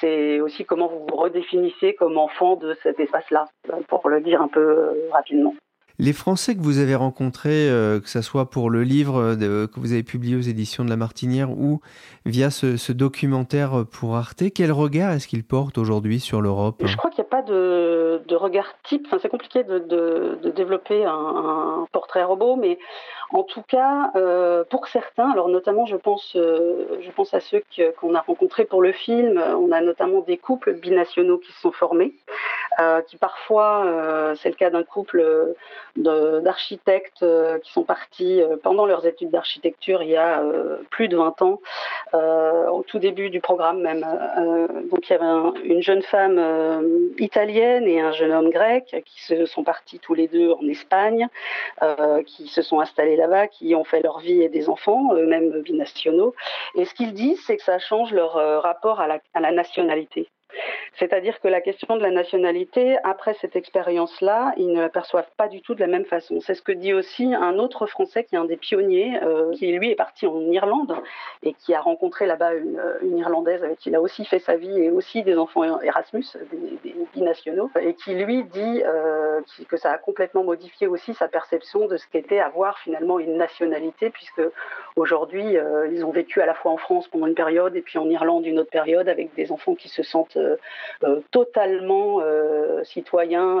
c'est 0.00 0.40
aussi 0.40 0.64
comment 0.64 0.88
vous 0.88 1.06
vous 1.06 1.16
redéfinissez 1.16 1.94
comme 1.94 2.18
enfant 2.18 2.56
de 2.56 2.74
cet 2.82 3.00
espace-là, 3.00 3.46
pour 3.88 4.08
le 4.08 4.20
dire 4.20 4.42
un 4.42 4.48
peu 4.48 5.08
rapidement. 5.10 5.54
Les 5.98 6.12
Français 6.12 6.54
que 6.54 6.60
vous 6.60 6.78
avez 6.78 6.94
rencontrés, 6.94 7.68
euh, 7.68 8.00
que 8.00 8.08
ce 8.08 8.22
soit 8.22 8.50
pour 8.50 8.70
le 8.70 8.82
livre 8.82 9.18
euh, 9.18 9.66
que 9.66 9.78
vous 9.78 9.92
avez 9.92 10.02
publié 10.02 10.36
aux 10.36 10.40
éditions 10.40 10.84
de 10.84 10.90
La 10.90 10.96
Martinière 10.96 11.50
ou 11.50 11.80
via 12.24 12.50
ce, 12.50 12.92
documentaire 12.92 13.84
pour 13.90 14.16
Arte, 14.16 14.44
quel 14.54 14.72
regard 14.72 15.12
est-ce 15.12 15.28
qu'ils 15.28 15.44
portent 15.44 15.78
aujourd'hui 15.78 16.20
sur 16.20 16.40
l'Europe 16.40 16.82
Je 16.84 16.96
crois 16.96 17.10
qu'il 17.10 17.22
n'y 17.22 17.28
a 17.28 17.30
pas 17.30 17.42
de, 17.42 18.34
regard 18.34 18.74
type. 18.84 19.06
Enfin, 19.06 19.18
c'est 19.20 19.28
compliqué 19.28 19.64
de, 19.64 20.38
développer 20.54 21.04
un, 21.04 21.86
portrait 21.92 22.24
robot, 22.24 22.56
mais 22.56 22.78
en 23.32 23.42
tout 23.42 23.62
cas, 23.62 24.10
euh, 24.16 24.64
pour 24.64 24.88
certains, 24.88 25.30
alors 25.30 25.48
notamment, 25.48 25.86
je 25.86 25.96
pense, 25.96 26.32
je 26.34 27.10
pense 27.14 27.34
à 27.34 27.40
ceux 27.40 27.62
qu'on 27.98 28.14
a 28.14 28.20
rencontrés 28.20 28.64
pour 28.64 28.82
le 28.82 28.92
film. 28.92 29.38
On 29.38 29.72
a 29.72 29.80
notamment 29.80 30.20
des 30.20 30.36
couples 30.36 30.74
binationaux 30.74 31.38
qui 31.38 31.52
se 31.52 31.60
sont 31.60 31.72
formés, 31.72 32.14
qui 33.08 33.16
parfois, 33.16 34.34
c'est 34.36 34.48
le 34.48 34.54
cas 34.54 34.70
d'un 34.70 34.84
couple 34.84 35.54
d'architectes 35.96 37.22
euh, 37.22 37.58
qui 37.58 37.70
sont 37.72 37.82
partis 37.82 38.40
euh, 38.40 38.56
pendant 38.62 38.86
leurs 38.86 39.04
études 39.06 39.30
d'architecture 39.30 40.02
il 40.02 40.08
y 40.08 40.16
a 40.16 40.40
euh, 40.40 40.78
plus 40.90 41.08
de 41.08 41.16
20 41.16 41.42
ans, 41.42 41.60
au 42.14 42.82
tout 42.82 42.98
début 42.98 43.30
du 43.30 43.40
programme 43.40 43.80
même. 43.80 44.04
donc 44.90 45.08
il 45.08 45.12
y 45.12 45.16
avait 45.16 45.58
une 45.64 45.82
jeune 45.82 46.02
femme 46.02 46.40
italienne 47.18 47.86
et 47.86 48.00
un 48.00 48.12
jeune 48.12 48.32
homme 48.32 48.50
grec 48.50 49.02
qui 49.06 49.22
se 49.22 49.46
sont 49.46 49.64
partis 49.64 49.98
tous 49.98 50.14
les 50.14 50.28
deux 50.28 50.50
en 50.52 50.66
Espagne, 50.68 51.28
qui 52.26 52.48
se 52.48 52.62
sont 52.62 52.80
installés 52.80 53.16
qui 53.50 53.74
ont 53.74 53.84
fait 53.84 54.02
leur 54.02 54.18
vie 54.18 54.42
et 54.42 54.48
des 54.48 54.68
enfants, 54.68 55.14
eux-mêmes 55.14 55.62
binationaux. 55.62 56.34
Et 56.74 56.84
ce 56.84 56.94
qu'ils 56.94 57.14
disent, 57.14 57.42
c'est 57.46 57.56
que 57.56 57.62
ça 57.62 57.78
change 57.78 58.12
leur 58.12 58.34
rapport 58.62 59.00
à 59.00 59.06
la, 59.06 59.20
à 59.34 59.40
la 59.40 59.52
nationalité. 59.52 60.28
C'est-à-dire 60.94 61.40
que 61.40 61.48
la 61.48 61.60
question 61.60 61.96
de 61.96 62.02
la 62.02 62.10
nationalité, 62.10 62.96
après 63.02 63.34
cette 63.34 63.56
expérience-là, 63.56 64.52
ils 64.56 64.72
ne 64.72 64.80
l'aperçoivent 64.80 65.30
pas 65.36 65.48
du 65.48 65.62
tout 65.62 65.74
de 65.74 65.80
la 65.80 65.86
même 65.86 66.04
façon. 66.04 66.40
C'est 66.40 66.54
ce 66.54 66.62
que 66.62 66.72
dit 66.72 66.92
aussi 66.92 67.34
un 67.34 67.58
autre 67.58 67.86
Français 67.86 68.24
qui 68.24 68.34
est 68.34 68.38
un 68.38 68.44
des 68.44 68.58
pionniers, 68.58 69.18
euh, 69.22 69.52
qui 69.52 69.72
lui 69.72 69.90
est 69.90 69.94
parti 69.94 70.26
en 70.26 70.40
Irlande 70.50 70.94
et 71.42 71.54
qui 71.54 71.74
a 71.74 71.80
rencontré 71.80 72.26
là-bas 72.26 72.54
une, 72.54 72.80
une, 73.02 73.18
Irlandaise 73.18 73.64
avec 73.64 73.78
qui 73.78 73.88
il 73.88 73.96
a 73.96 74.00
aussi 74.00 74.24
fait 74.24 74.38
sa 74.38 74.56
vie 74.56 74.78
et 74.78 74.90
aussi 74.90 75.22
des 75.22 75.36
enfants 75.36 75.80
Erasmus, 75.80 76.24
des, 76.52 76.94
binationaux, 77.14 77.70
et 77.80 77.94
qui 77.94 78.14
lui 78.14 78.44
dit 78.44 78.82
euh, 78.84 79.40
que 79.68 79.76
ça 79.76 79.92
a 79.92 79.98
complètement 79.98 80.44
modifié 80.44 80.86
aussi 80.86 81.14
sa 81.14 81.28
perception 81.28 81.86
de 81.88 81.96
ce 81.96 82.06
qu'était 82.06 82.40
avoir 82.40 82.78
finalement 82.78 83.18
une 83.18 83.36
nationalité, 83.36 84.10
puisque 84.10 84.42
aujourd'hui, 84.96 85.56
euh, 85.56 85.88
ils 85.92 86.04
ont 86.04 86.10
vécu 86.10 86.40
à 86.40 86.46
la 86.46 86.54
fois 86.54 86.72
en 86.72 86.76
France 86.76 87.08
pendant 87.08 87.26
une 87.26 87.34
période 87.34 87.76
et 87.76 87.82
puis 87.82 87.98
en 87.98 88.08
Irlande 88.08 88.46
une 88.46 88.58
autre 88.58 88.70
période 88.70 89.08
avec 89.08 89.34
des 89.34 89.52
enfants 89.52 89.74
qui 89.74 89.88
se 89.88 90.02
sentent 90.02 90.36
euh, 90.36 90.41
euh, 90.41 90.41
totalement 91.30 92.20
euh, 92.20 92.82
citoyens, 92.84 93.58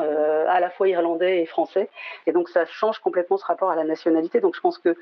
à 0.48 0.60
la 0.60 0.70
fois 0.70 0.88
irlandais 0.88 1.42
et 1.42 1.46
français. 1.46 1.88
Et 2.26 2.32
donc 2.32 2.48
ça 2.48 2.64
change 2.66 2.98
complètement 2.98 3.36
ce 3.36 3.44
rapport 3.44 3.70
à 3.70 3.76
la 3.76 3.84
nationalité. 3.84 4.40
Donc 4.40 4.54
je 4.54 4.60
pense 4.60 4.78
que 4.78 4.96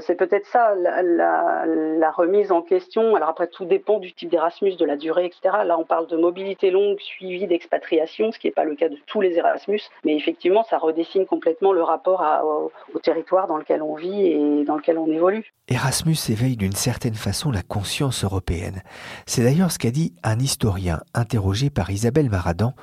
c'est 0.00 0.14
peut-être 0.14 0.46
ça 0.46 0.74
la, 0.76 2.10
remise 2.12 2.52
en 2.52 2.62
question. 2.62 3.16
Alors 3.16 3.28
après, 3.28 3.48
tout 3.48 3.64
dépend 3.64 3.98
du 3.98 4.12
type 4.12 4.28
d'Erasmus, 4.28 4.76
de 4.76 4.84
la 4.84 4.96
durée, 4.96 5.26
etc. 5.26 5.56
Là, 5.64 5.76
on 5.78 5.84
parle 5.84 6.06
de 6.06 6.16
mobilité 6.16 6.70
longue 6.70 7.00
suivie 7.00 7.46
d'expatriation, 7.48 8.30
ce 8.30 8.38
qui 8.38 8.46
n'est 8.46 8.52
pas 8.52 8.64
le 8.64 8.76
cas 8.76 8.88
de 8.88 8.96
tous 9.06 9.20
les 9.20 9.36
Erasmus. 9.36 9.80
Mais 10.04 10.14
effectivement, 10.14 10.62
ça 10.62 10.78
redessine 10.78 11.26
complètement 11.26 11.72
le 11.72 11.82
rapport 11.82 12.22
au 12.94 12.98
territoire 13.00 13.48
dans 13.48 13.56
lequel 13.56 13.82
on 13.82 13.94
vit 13.94 14.26
et 14.26 14.64
dans 14.64 14.76
lequel 14.76 14.98
on 14.98 15.10
évolue. 15.10 15.52
Erasmus 15.68 16.16
éveille 16.28 16.56
d'une 16.56 16.72
certaine 16.72 17.14
façon 17.14 17.50
la 17.50 17.62
conscience 17.62 18.22
européenne. 18.22 18.82
C'est 19.26 19.42
d'ailleurs 19.42 19.72
ce 19.72 19.78
qu'a 19.78 19.90
dit 19.90 20.14
un 20.22 20.38
historien 20.38 21.00
interrogé 21.12 21.70
par 21.70 21.90
Isabelle 21.90 22.30
Maradan. 22.30 22.74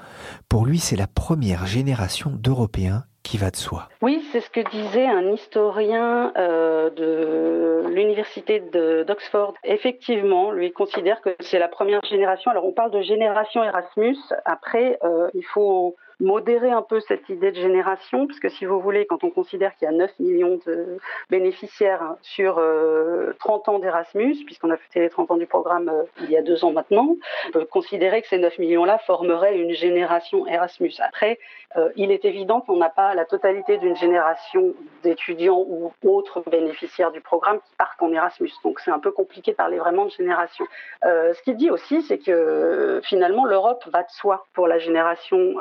Pour 0.49 0.65
lui, 0.65 0.79
c'est 0.79 0.95
la 0.95 1.07
première 1.07 1.65
génération 1.65 2.31
d'Européens 2.31 3.03
qui 3.23 3.37
va 3.37 3.51
de 3.51 3.55
soi. 3.55 3.87
Oui, 4.01 4.23
c'est 4.31 4.41
ce 4.41 4.49
que 4.49 4.67
disait 4.71 5.05
un 5.05 5.31
historien 5.31 6.33
euh, 6.37 6.89
de 6.89 7.87
l'université 7.89 8.59
d'Oxford. 9.05 9.53
Effectivement, 9.63 10.51
lui 10.51 10.71
considère 10.71 11.21
que 11.21 11.29
c'est 11.39 11.59
la 11.59 11.67
première 11.67 12.03
génération. 12.03 12.51
Alors 12.51 12.65
on 12.65 12.73
parle 12.73 12.91
de 12.91 13.01
génération 13.01 13.63
Erasmus. 13.63 14.17
Après, 14.45 14.97
euh, 15.03 15.29
il 15.33 15.45
faut 15.45 15.95
modérer 16.21 16.71
un 16.71 16.83
peu 16.83 16.99
cette 16.99 17.27
idée 17.29 17.51
de 17.51 17.59
génération, 17.59 18.27
parce 18.27 18.39
que 18.39 18.49
si 18.49 18.65
vous 18.65 18.79
voulez, 18.79 19.05
quand 19.05 19.23
on 19.23 19.31
considère 19.31 19.75
qu'il 19.75 19.87
y 19.87 19.89
a 19.89 19.93
9 19.93 20.11
millions 20.19 20.59
de 20.65 20.97
bénéficiaires 21.29 22.15
sur 22.21 22.59
euh, 22.59 23.33
30 23.39 23.69
ans 23.69 23.79
d'Erasmus, 23.79 24.37
puisqu'on 24.45 24.69
a 24.69 24.77
fêté 24.77 24.99
les 24.99 25.09
30 25.09 25.31
ans 25.31 25.37
du 25.37 25.47
programme 25.47 25.89
euh, 25.89 26.03
il 26.21 26.29
y 26.29 26.37
a 26.37 26.41
deux 26.41 26.63
ans 26.63 26.71
maintenant, 26.71 27.15
on 27.47 27.51
peut 27.51 27.65
considérer 27.65 28.21
que 28.21 28.27
ces 28.27 28.37
9 28.37 28.59
millions-là 28.59 28.99
formeraient 28.99 29.57
une 29.57 29.73
génération 29.73 30.45
Erasmus. 30.45 30.93
Après, 30.99 31.39
euh, 31.77 31.89
il 31.95 32.11
est 32.11 32.25
évident 32.25 32.61
qu'on 32.61 32.77
n'a 32.77 32.89
pas 32.89 33.15
la 33.15 33.25
totalité 33.25 33.77
d'une 33.77 33.95
génération 33.95 34.73
d'étudiants 35.03 35.65
ou 35.67 35.91
autres 36.03 36.43
bénéficiaires 36.49 37.11
du 37.11 37.21
programme 37.21 37.59
qui 37.59 37.75
partent 37.77 38.01
en 38.01 38.11
Erasmus. 38.11 38.51
Donc 38.63 38.79
c'est 38.79 38.91
un 38.91 38.99
peu 38.99 39.11
compliqué 39.11 39.51
de 39.51 39.55
parler 39.55 39.77
vraiment 39.77 40.05
de 40.05 40.11
génération. 40.11 40.65
Euh, 41.05 41.33
ce 41.33 41.41
qu'il 41.41 41.55
dit 41.55 41.71
aussi, 41.71 42.01
c'est 42.03 42.17
que 42.17 43.01
finalement 43.03 43.45
l'Europe 43.45 43.83
va 43.91 44.03
de 44.03 44.09
soi 44.09 44.45
pour 44.53 44.67
la 44.67 44.77
génération 44.77 45.55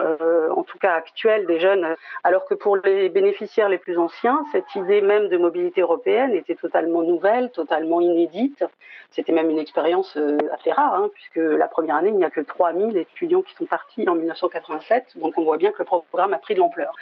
en 0.50 0.62
tout 0.62 0.78
cas 0.78 0.94
actuelle 0.94 1.46
des 1.46 1.60
jeunes, 1.60 1.96
alors 2.24 2.44
que 2.46 2.54
pour 2.54 2.76
les 2.76 3.08
bénéficiaires 3.08 3.68
les 3.68 3.78
plus 3.78 3.98
anciens, 3.98 4.44
cette 4.52 4.74
idée 4.74 5.00
même 5.00 5.28
de 5.28 5.36
mobilité 5.36 5.80
européenne 5.80 6.34
était 6.34 6.54
totalement 6.54 7.02
nouvelle, 7.02 7.50
totalement 7.50 8.00
inédite. 8.00 8.64
C'était 9.10 9.32
même 9.32 9.50
une 9.50 9.58
expérience 9.58 10.16
assez 10.52 10.70
rare, 10.70 10.94
hein, 10.94 11.10
puisque 11.12 11.36
la 11.36 11.66
première 11.66 11.96
année, 11.96 12.10
il 12.10 12.16
n'y 12.16 12.24
a 12.24 12.30
que 12.30 12.40
3000 12.40 12.96
étudiants 12.96 13.42
qui 13.42 13.54
sont 13.54 13.66
partis 13.66 14.08
en 14.08 14.14
1987, 14.14 15.16
donc 15.16 15.36
on 15.36 15.42
voit 15.42 15.56
bien 15.56 15.72
que 15.72 15.78
le 15.80 15.84
programme 15.84 16.32
a 16.32 16.38
pris 16.38 16.54
de 16.54 16.60
l'ampleur. 16.60 16.94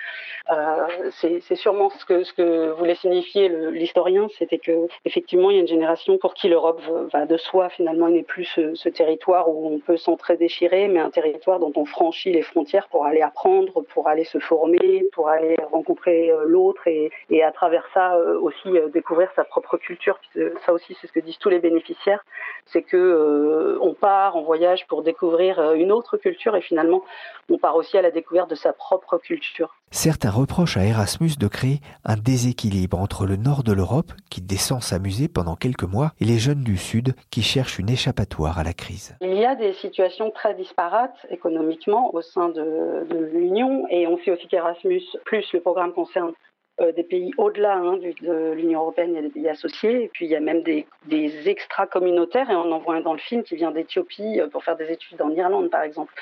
Euh, 0.51 1.11
c'est 1.11 1.55
sûrement 1.57 1.91
ce 1.91 2.05
que, 2.05 2.71
voulait 2.73 2.95
signifier 2.95 3.49
l'historien, 3.49 4.29
c'était 4.39 4.59
que 4.59 4.87
effectivement 5.05 5.51
il 5.51 5.57
y 5.57 5.59
a 5.59 5.63
une 5.63 5.69
génération 5.69 6.19
pour 6.19 6.35
qui 6.35 6.49
l'Europe 6.49 6.81
va 7.13 7.27
de 7.27 7.37
soi 7.37 7.69
finalement, 7.69 8.09
il 8.09 8.15
n'est 8.15 8.23
plus 8.23 8.45
ce, 8.45 8.89
territoire 8.89 9.49
où 9.49 9.75
on 9.75 9.79
peut 9.79 9.97
s'entre-déchirer, 9.97 10.89
mais 10.89 11.01
un 11.01 11.11
territoire 11.11 11.59
dont 11.59 11.73
on 11.77 11.85
franchit 11.85 12.33
les 12.33 12.43
frontières 12.43 12.89
pour 12.89 13.05
aller 13.05 13.21
apprendre, 13.29 13.83
pour 13.93 14.09
aller 14.09 14.25
se 14.25 14.39
former, 14.39 15.07
pour 15.13 15.29
aller 15.29 15.57
rencontrer 15.71 16.33
l'autre 16.45 16.87
et, 16.87 17.11
et, 17.31 17.43
à 17.43 17.53
travers 17.53 17.85
ça 17.95 18.19
aussi 18.47 18.69
découvrir 18.93 19.29
sa 19.37 19.45
propre 19.45 19.77
culture. 19.77 20.19
Ça 20.65 20.73
aussi 20.73 20.97
c'est 21.01 21.07
ce 21.07 21.13
que 21.13 21.21
disent 21.21 21.39
tous 21.39 21.49
les 21.49 21.61
bénéficiaires, 21.61 22.25
c'est 22.67 22.83
que 22.83 22.97
euh, 22.97 23.79
on 23.81 23.95
part 23.95 24.37
en 24.37 24.43
voyage 24.43 24.87
pour 24.87 25.03
découvrir 25.03 25.73
une 25.75 25.93
autre 25.93 26.17
culture 26.17 26.57
et 26.57 26.61
finalement 26.61 27.03
on 27.49 27.59
part 27.59 27.77
aussi 27.77 27.97
à 27.97 28.03
la 28.03 28.11
découverte 28.11 28.51
de 28.51 28.55
sa 28.55 28.73
propre 28.73 29.19
culture. 29.19 29.75
Certains 29.91 30.31
reprochent 30.31 30.77
à 30.77 30.85
Erasmus 30.85 31.39
de 31.39 31.49
créer 31.49 31.81
un 32.05 32.17
déséquilibre 32.17 32.99
entre 32.99 33.25
le 33.25 33.37
nord 33.37 33.63
de 33.63 33.73
l'Europe, 33.73 34.13
qui 34.29 34.43
descend 34.43 34.83
s'amuser 34.83 35.29
pendant 35.29 35.57
quelques 35.57 35.85
mois, 35.85 36.13
et 36.21 36.27
les 36.27 36.39
jeunes 36.39 36.63
du 36.63 36.77
sud, 36.77 37.15
qui 37.31 37.43
cherchent 37.43 37.79
une 37.79 37.89
échappatoire 37.89 38.59
à 38.59 38.65
la 38.65 38.75
crise. 38.75 39.17
Il 39.23 39.35
y 39.35 39.47
a 39.47 39.55
des 39.55 39.73
situations 39.73 40.31
très 40.31 40.55
disparates 40.55 41.17
économiquement 41.31 42.15
au 42.15 42.21
sein 42.21 42.51
de, 42.51 43.07
de 43.09 43.18
l'Union, 43.21 43.87
et 43.91 44.07
on 44.07 44.19
sait 44.19 44.31
aussi 44.31 44.47
qu'Erasmus, 44.49 45.03
plus 45.25 45.53
le 45.53 45.61
programme 45.61 45.93
concerne 45.93 46.33
euh, 46.81 46.93
des 46.93 47.03
pays 47.03 47.33
au-delà 47.39 47.75
hein, 47.77 47.97
de 47.97 48.53
l'Union 48.53 48.81
européenne, 48.81 49.11
il 49.11 49.17
y 49.17 49.19
a 49.19 49.23
des 49.23 49.31
pays 49.31 49.49
associés, 49.49 50.05
et 50.05 50.09
puis 50.09 50.27
il 50.27 50.31
y 50.31 50.37
a 50.37 50.41
même 50.41 50.63
des, 50.63 50.87
des 51.07 51.49
extra-communautaires, 51.49 52.51
et 52.51 52.55
on 52.55 52.71
en 52.71 52.79
voit 52.79 52.95
un 52.95 53.01
dans 53.01 53.15
le 53.15 53.19
film 53.19 53.43
qui 53.43 53.57
vient 53.57 53.73
d'Éthiopie 53.73 54.41
pour 54.53 54.63
faire 54.63 54.77
des 54.77 54.93
études 54.93 55.21
en 55.21 55.31
Irlande, 55.31 55.71
par 55.71 55.83
exemple. 55.83 56.15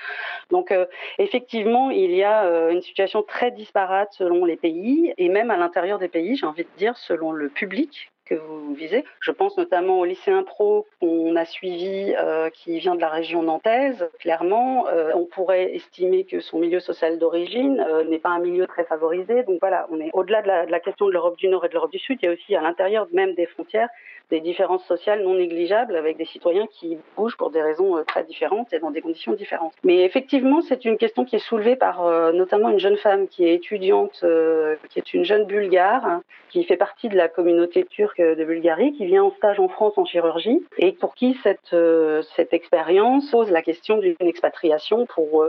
Donc 0.51 0.73
euh, 0.73 0.87
effectivement, 1.19 1.91
il 1.91 2.13
y 2.13 2.23
a 2.23 2.45
euh, 2.45 2.71
une 2.71 2.81
situation 2.81 3.23
très 3.23 3.51
disparate 3.51 4.13
selon 4.13 4.47
les 4.47 4.57
pays, 4.57 5.13
et 5.19 5.29
même 5.29 5.51
à 5.51 5.59
l'intérieur 5.59 5.99
des 5.99 6.09
pays, 6.09 6.37
j'ai 6.37 6.47
envie 6.47 6.65
de 6.65 6.79
dire, 6.79 6.97
selon 6.97 7.33
le 7.33 7.51
public 7.51 8.11
que 8.27 8.35
vous 8.35 8.75
visez. 8.75 9.05
Je 9.21 9.31
pense 9.31 9.57
notamment 9.57 10.01
au 10.01 10.05
lycéen 10.05 10.43
pro 10.43 10.87
qu'on 11.01 11.37
a 11.37 11.45
suivi, 11.45 12.15
euh, 12.19 12.51
qui 12.51 12.79
vient 12.79 12.95
de 12.95 13.01
la 13.01 13.09
région 13.09 13.43
nantaise. 13.43 14.09
Clairement, 14.19 14.89
euh, 14.89 15.13
on 15.15 15.25
pourrait 15.25 15.75
estimer 15.75 16.25
que 16.25 16.41
son 16.41 16.59
milieu 16.59 16.81
social 16.81 17.19
d'origine 17.19 17.85
euh, 17.89 18.05
n'est 18.05 18.19
pas 18.19 18.31
un 18.31 18.41
milieu 18.41 18.67
très 18.67 18.85
favorisé. 18.85 19.45
Donc 19.45 19.59
voilà, 19.61 19.87
on 19.91 20.01
est 20.01 20.11
au-delà 20.13 20.43
de 20.43 20.49
la, 20.49 20.67
de 20.67 20.71
la 20.71 20.81
question 20.81 21.07
de 21.07 21.13
l'Europe 21.13 21.37
du 21.37 21.49
Nord 21.49 21.65
et 21.65 21.69
de 21.69 21.75
l'Europe 21.75 21.93
du 21.93 21.99
Sud. 21.99 22.19
Il 22.21 22.27
y 22.27 22.29
a 22.29 22.33
aussi 22.33 22.55
à 22.55 22.61
l'intérieur 22.61 23.07
même 23.13 23.35
des 23.35 23.47
frontières 23.47 23.89
des 24.31 24.41
différences 24.41 24.85
sociales 24.87 25.23
non 25.23 25.35
négligeables 25.35 25.95
avec 25.97 26.17
des 26.17 26.25
citoyens 26.25 26.67
qui 26.67 26.99
bougent 27.17 27.37
pour 27.37 27.51
des 27.51 27.63
raisons 27.63 28.03
très 28.07 28.25
différentes 28.25 28.73
et 28.73 28.79
dans 28.79 28.91
des 28.91 29.01
conditions 29.01 29.33
différentes. 29.35 29.75
Mais 29.85 30.05
effectivement, 30.05 30.61
c'est 30.63 30.85
une 30.85 30.99
question 30.99 31.25
qui 31.25 31.37
est 31.37 31.47
soulevée 31.47 31.77
par 31.77 32.05
euh, 32.05 32.33
notamment 32.33 32.71
une 32.71 32.79
jeune 32.79 32.97
femme 32.97 33.29
qui 33.29 33.45
est 33.45 33.55
étudiante, 33.55 34.21
euh, 34.25 34.77
qui 34.91 34.99
est 34.99 35.15
une 35.15 35.25
jeune 35.25 35.45
bulgare, 35.45 36.21
qui 36.51 36.65
fait 36.65 36.77
partie 36.77 37.09
de 37.09 37.17
la 37.17 37.29
communauté 37.29 37.85
turque 37.85 38.21
de 38.21 38.45
Bulgarie, 38.45 38.93
qui 38.93 39.07
vient 39.07 39.25
en 39.25 39.31
stage 39.33 39.61
en 39.61 39.69
France 39.69 39.95
en 39.97 40.05
chirurgie 40.05 40.65
et 40.79 40.93
pour 40.93 41.15
qui 41.15 41.37
cette, 41.43 41.73
euh, 41.73 42.23
cette 42.35 42.53
expérience 42.53 43.31
pose 43.31 43.51
la 43.51 43.63
question 43.63 43.99
d'une 43.99 44.17
expatriation 44.21 45.07
pour 45.07 45.49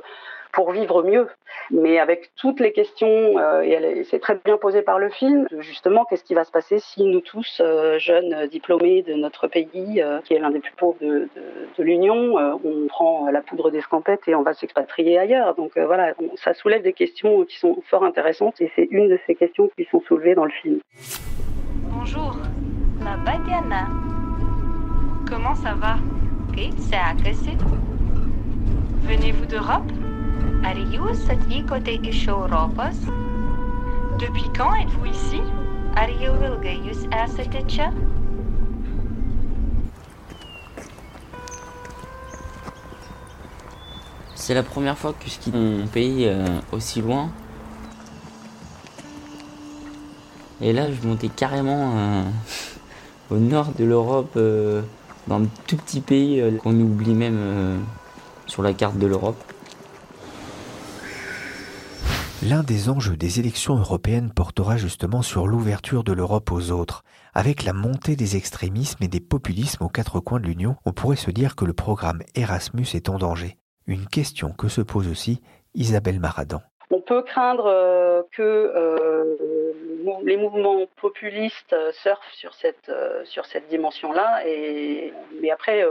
pour 0.51 0.71
vivre 0.71 1.03
mieux. 1.03 1.27
Mais 1.71 1.99
avec 1.99 2.31
toutes 2.35 2.59
les 2.59 2.71
questions, 2.71 3.37
euh, 3.37 3.61
et 3.61 4.03
c'est 4.05 4.19
très 4.19 4.39
bien 4.43 4.57
posé 4.57 4.81
par 4.81 4.99
le 4.99 5.09
film, 5.09 5.47
justement, 5.59 6.05
qu'est-ce 6.05 6.23
qui 6.23 6.33
va 6.33 6.43
se 6.43 6.51
passer 6.51 6.79
si 6.79 7.03
nous 7.03 7.21
tous, 7.21 7.61
euh, 7.61 7.99
jeunes 7.99 8.47
diplômés 8.47 9.01
de 9.01 9.13
notre 9.13 9.47
pays, 9.47 10.01
euh, 10.01 10.19
qui 10.21 10.33
est 10.33 10.39
l'un 10.39 10.51
des 10.51 10.59
plus 10.59 10.73
pauvres 10.77 10.97
de, 11.01 11.27
l'Union, 11.79 12.35
on 12.63 12.87
prend 12.87 13.29
la 13.29 13.41
poudre 13.41 13.69
d'escampette 13.69 14.27
et 14.27 14.35
on 14.35 14.41
va 14.41 14.53
s'expatrier 14.53 15.19
ailleurs. 15.19 15.55
Donc 15.55 15.77
voilà, 15.77 16.13
ça 16.35 16.53
soulève 16.53 16.81
des 16.81 16.91
questions 16.91 17.45
qui 17.45 17.57
sont 17.59 17.77
fort 17.85 18.03
intéressantes 18.03 18.59
et 18.61 18.71
c'est 18.75 18.87
une 18.89 19.07
de 19.07 19.19
ces 19.27 19.35
questions 19.35 19.69
qui 19.77 19.85
sont 19.85 20.01
soulevées 20.01 20.33
dans 20.33 20.45
le 20.45 20.51
film. 20.51 20.79
Bonjour, 21.83 22.35
la 23.03 23.15
Badiana. 23.17 23.87
Comment 25.29 25.55
ça 25.55 25.75
va? 25.75 25.97
Venez-vous 29.03 29.45
d'Europe? 29.45 29.91
Depuis 34.19 34.43
quand 34.53 34.75
êtes-vous 34.75 35.05
ici? 35.05 35.39
C'est 44.35 44.53
la 44.53 44.63
première 44.63 44.97
fois 44.97 45.13
que 45.13 45.29
je 45.29 45.39
quitte 45.39 45.55
mon 45.55 45.87
pays 45.87 46.27
euh, 46.27 46.45
aussi 46.73 47.01
loin. 47.01 47.29
Et 50.59 50.73
là, 50.73 50.87
je 50.91 51.07
montais 51.07 51.29
carrément 51.29 51.93
euh, 51.95 52.23
au 53.31 53.37
nord 53.37 53.71
de 53.79 53.85
l'Europe, 53.85 54.33
euh, 54.35 54.81
dans 55.27 55.41
un 55.41 55.47
tout 55.65 55.77
petit 55.77 56.01
pays 56.01 56.43
qu'on 56.61 56.77
oublie 56.77 57.13
même 57.13 57.85
sur 58.47 58.63
la 58.63 58.73
carte 58.73 58.97
de 58.97 59.07
l'Europe. 59.07 59.41
L'un 62.43 62.61
des 62.61 62.89
enjeux 62.89 63.17
des 63.17 63.39
élections 63.39 63.77
européennes 63.77 64.31
portera 64.31 64.77
justement 64.77 65.23
sur 65.23 65.47
l'ouverture 65.47 66.03
de 66.03 66.13
l'Europe 66.13 66.51
aux 66.51 66.69
autres. 66.69 67.03
Avec 67.33 67.63
la 67.63 67.73
montée 67.73 68.15
des 68.15 68.37
extrémismes 68.37 69.03
et 69.03 69.07
des 69.07 69.19
populismes 69.19 69.83
aux 69.83 69.89
quatre 69.89 70.19
coins 70.19 70.39
de 70.39 70.45
l'Union, 70.45 70.75
on 70.85 70.93
pourrait 70.93 71.15
se 71.15 71.31
dire 71.31 71.55
que 71.55 71.65
le 71.65 71.73
programme 71.73 72.21
Erasmus 72.35 72.85
est 72.93 73.09
en 73.09 73.17
danger. 73.17 73.57
Une 73.87 74.05
question 74.05 74.49
que 74.49 74.67
se 74.67 74.81
pose 74.81 75.09
aussi 75.09 75.41
Isabelle 75.73 76.19
Maradan. 76.19 76.61
On 76.91 77.01
peut 77.01 77.23
craindre 77.23 77.65
euh, 77.65 78.21
que 78.31 78.43
euh, 78.43 79.35
les 80.23 80.37
mouvements 80.37 80.85
populistes 81.01 81.75
surfent 82.03 82.33
sur 82.33 82.53
cette, 82.53 82.91
sur 83.25 83.47
cette 83.47 83.67
dimension-là. 83.67 84.43
Mais 85.41 85.49
après, 85.49 85.83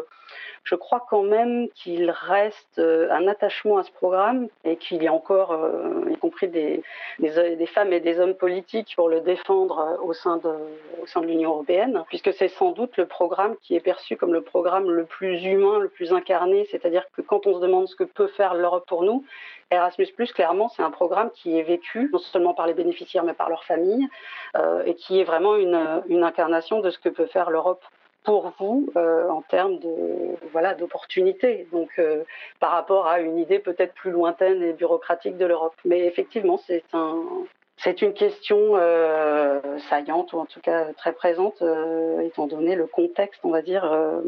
je 0.67 0.75
crois 0.75 1.07
quand 1.09 1.23
même 1.23 1.69
qu'il 1.75 2.11
reste 2.11 2.79
euh, 2.79 3.09
un 3.13 3.29
attachement 3.29 3.79
à 3.79 3.85
ce 3.85 3.93
programme 3.93 4.49
et 4.65 4.77
qu'il 4.77 5.01
y 5.03 5.07
a 5.07 5.13
encore, 5.13 5.53
euh, 5.53 6.11
y 6.11 6.17
compris 6.17 6.49
des, 6.49 6.83
des, 7.21 7.67
femmes 7.67 7.93
et 7.93 8.01
des 8.01 8.19
hommes 8.19 8.35
politiques 8.35 8.95
pour 8.97 9.09
le 9.09 9.21
défendre 9.21 9.79
euh, 9.79 10.05
au 10.05 10.13
sein 10.13 10.39
de, 10.39 10.51
l'Union 11.25 11.51
européenne, 11.51 12.05
puisque 12.09 12.33
c'est 12.33 12.49
sans 12.49 12.73
doute 12.73 12.97
le 12.97 13.07
programme 13.07 13.55
qui 13.63 13.77
est 13.77 13.81
perçu 13.81 14.17
comme 14.17 14.33
le 14.33 14.43
programme 14.43 14.91
le 14.91 15.05
plus 15.05 15.45
humain, 15.45 15.79
le 15.79 15.89
plus 15.89 16.13
incarné, 16.13 16.67
c'est-à-dire 16.71 17.05
que 17.17 17.23
quand 17.23 17.47
on 17.47 17.55
se 17.55 17.61
demande 17.61 17.87
ce 17.87 17.95
que 17.95 18.05
peut 18.05 18.27
faire 18.27 18.55
l'Europe 18.55 18.87
pour 18.89 19.05
nous, 19.05 19.25
Erasmus, 19.71 20.07
clairement, 20.35 20.69
c'est 20.69 20.83
un 20.83 20.91
programme 20.91 21.31
qui 21.31 21.59
est 21.59 21.63
vécu 21.63 22.11
non 22.13 22.19
seulement 22.19 22.55
par 22.55 22.67
les 22.67 22.75
bénéficiaires, 22.75 23.25
mais 23.25 23.35
par 23.35 23.49
leurs 23.49 23.65
familles, 23.65 24.09
et 24.85 24.95
qui 24.95 25.21
est 25.21 25.25
vraiment 25.25 25.57
une, 25.57 26.03
une 26.09 26.23
incarnation 26.23 26.81
de 26.81 26.91
ce 26.91 26.99
que 26.99 27.09
peut 27.09 27.27
faire 27.27 27.51
l'Europe 27.51 27.83
pour 28.27 28.53
vous 28.59 28.91
euh, 28.97 29.29
en 29.31 29.41
termes 29.41 29.79
de 29.79 30.37
voilà 30.53 30.75
d'opportunités. 30.75 31.67
Donc 31.73 31.91
euh, 31.99 32.25
par 32.61 32.73
rapport 32.73 33.07
à 33.07 33.21
une 33.21 33.39
idée 33.39 33.61
peut-être 33.61 33.95
plus 33.95 34.11
lointaine 34.11 34.63
et 34.63 34.73
bureaucratique 34.73 35.39
de 35.39 35.47
l'Europe. 35.47 35.77
Mais 35.85 36.01
effectivement, 36.07 36.59
c'est 36.59 36.85
un 36.93 37.23
c'est 37.79 38.01
une 38.01 38.15
question 38.15 38.73
euh, 38.75 39.61
saillante 39.91 40.33
ou 40.33 40.39
en 40.39 40.47
tout 40.47 40.61
cas 40.61 40.93
très 40.95 41.13
présente, 41.13 41.61
euh, 41.61 42.21
étant 42.21 42.47
donné 42.47 42.75
le 42.75 42.87
contexte, 42.87 43.41
on 43.45 43.51
va 43.51 43.61
dire, 43.61 43.85
euh, 43.85 44.23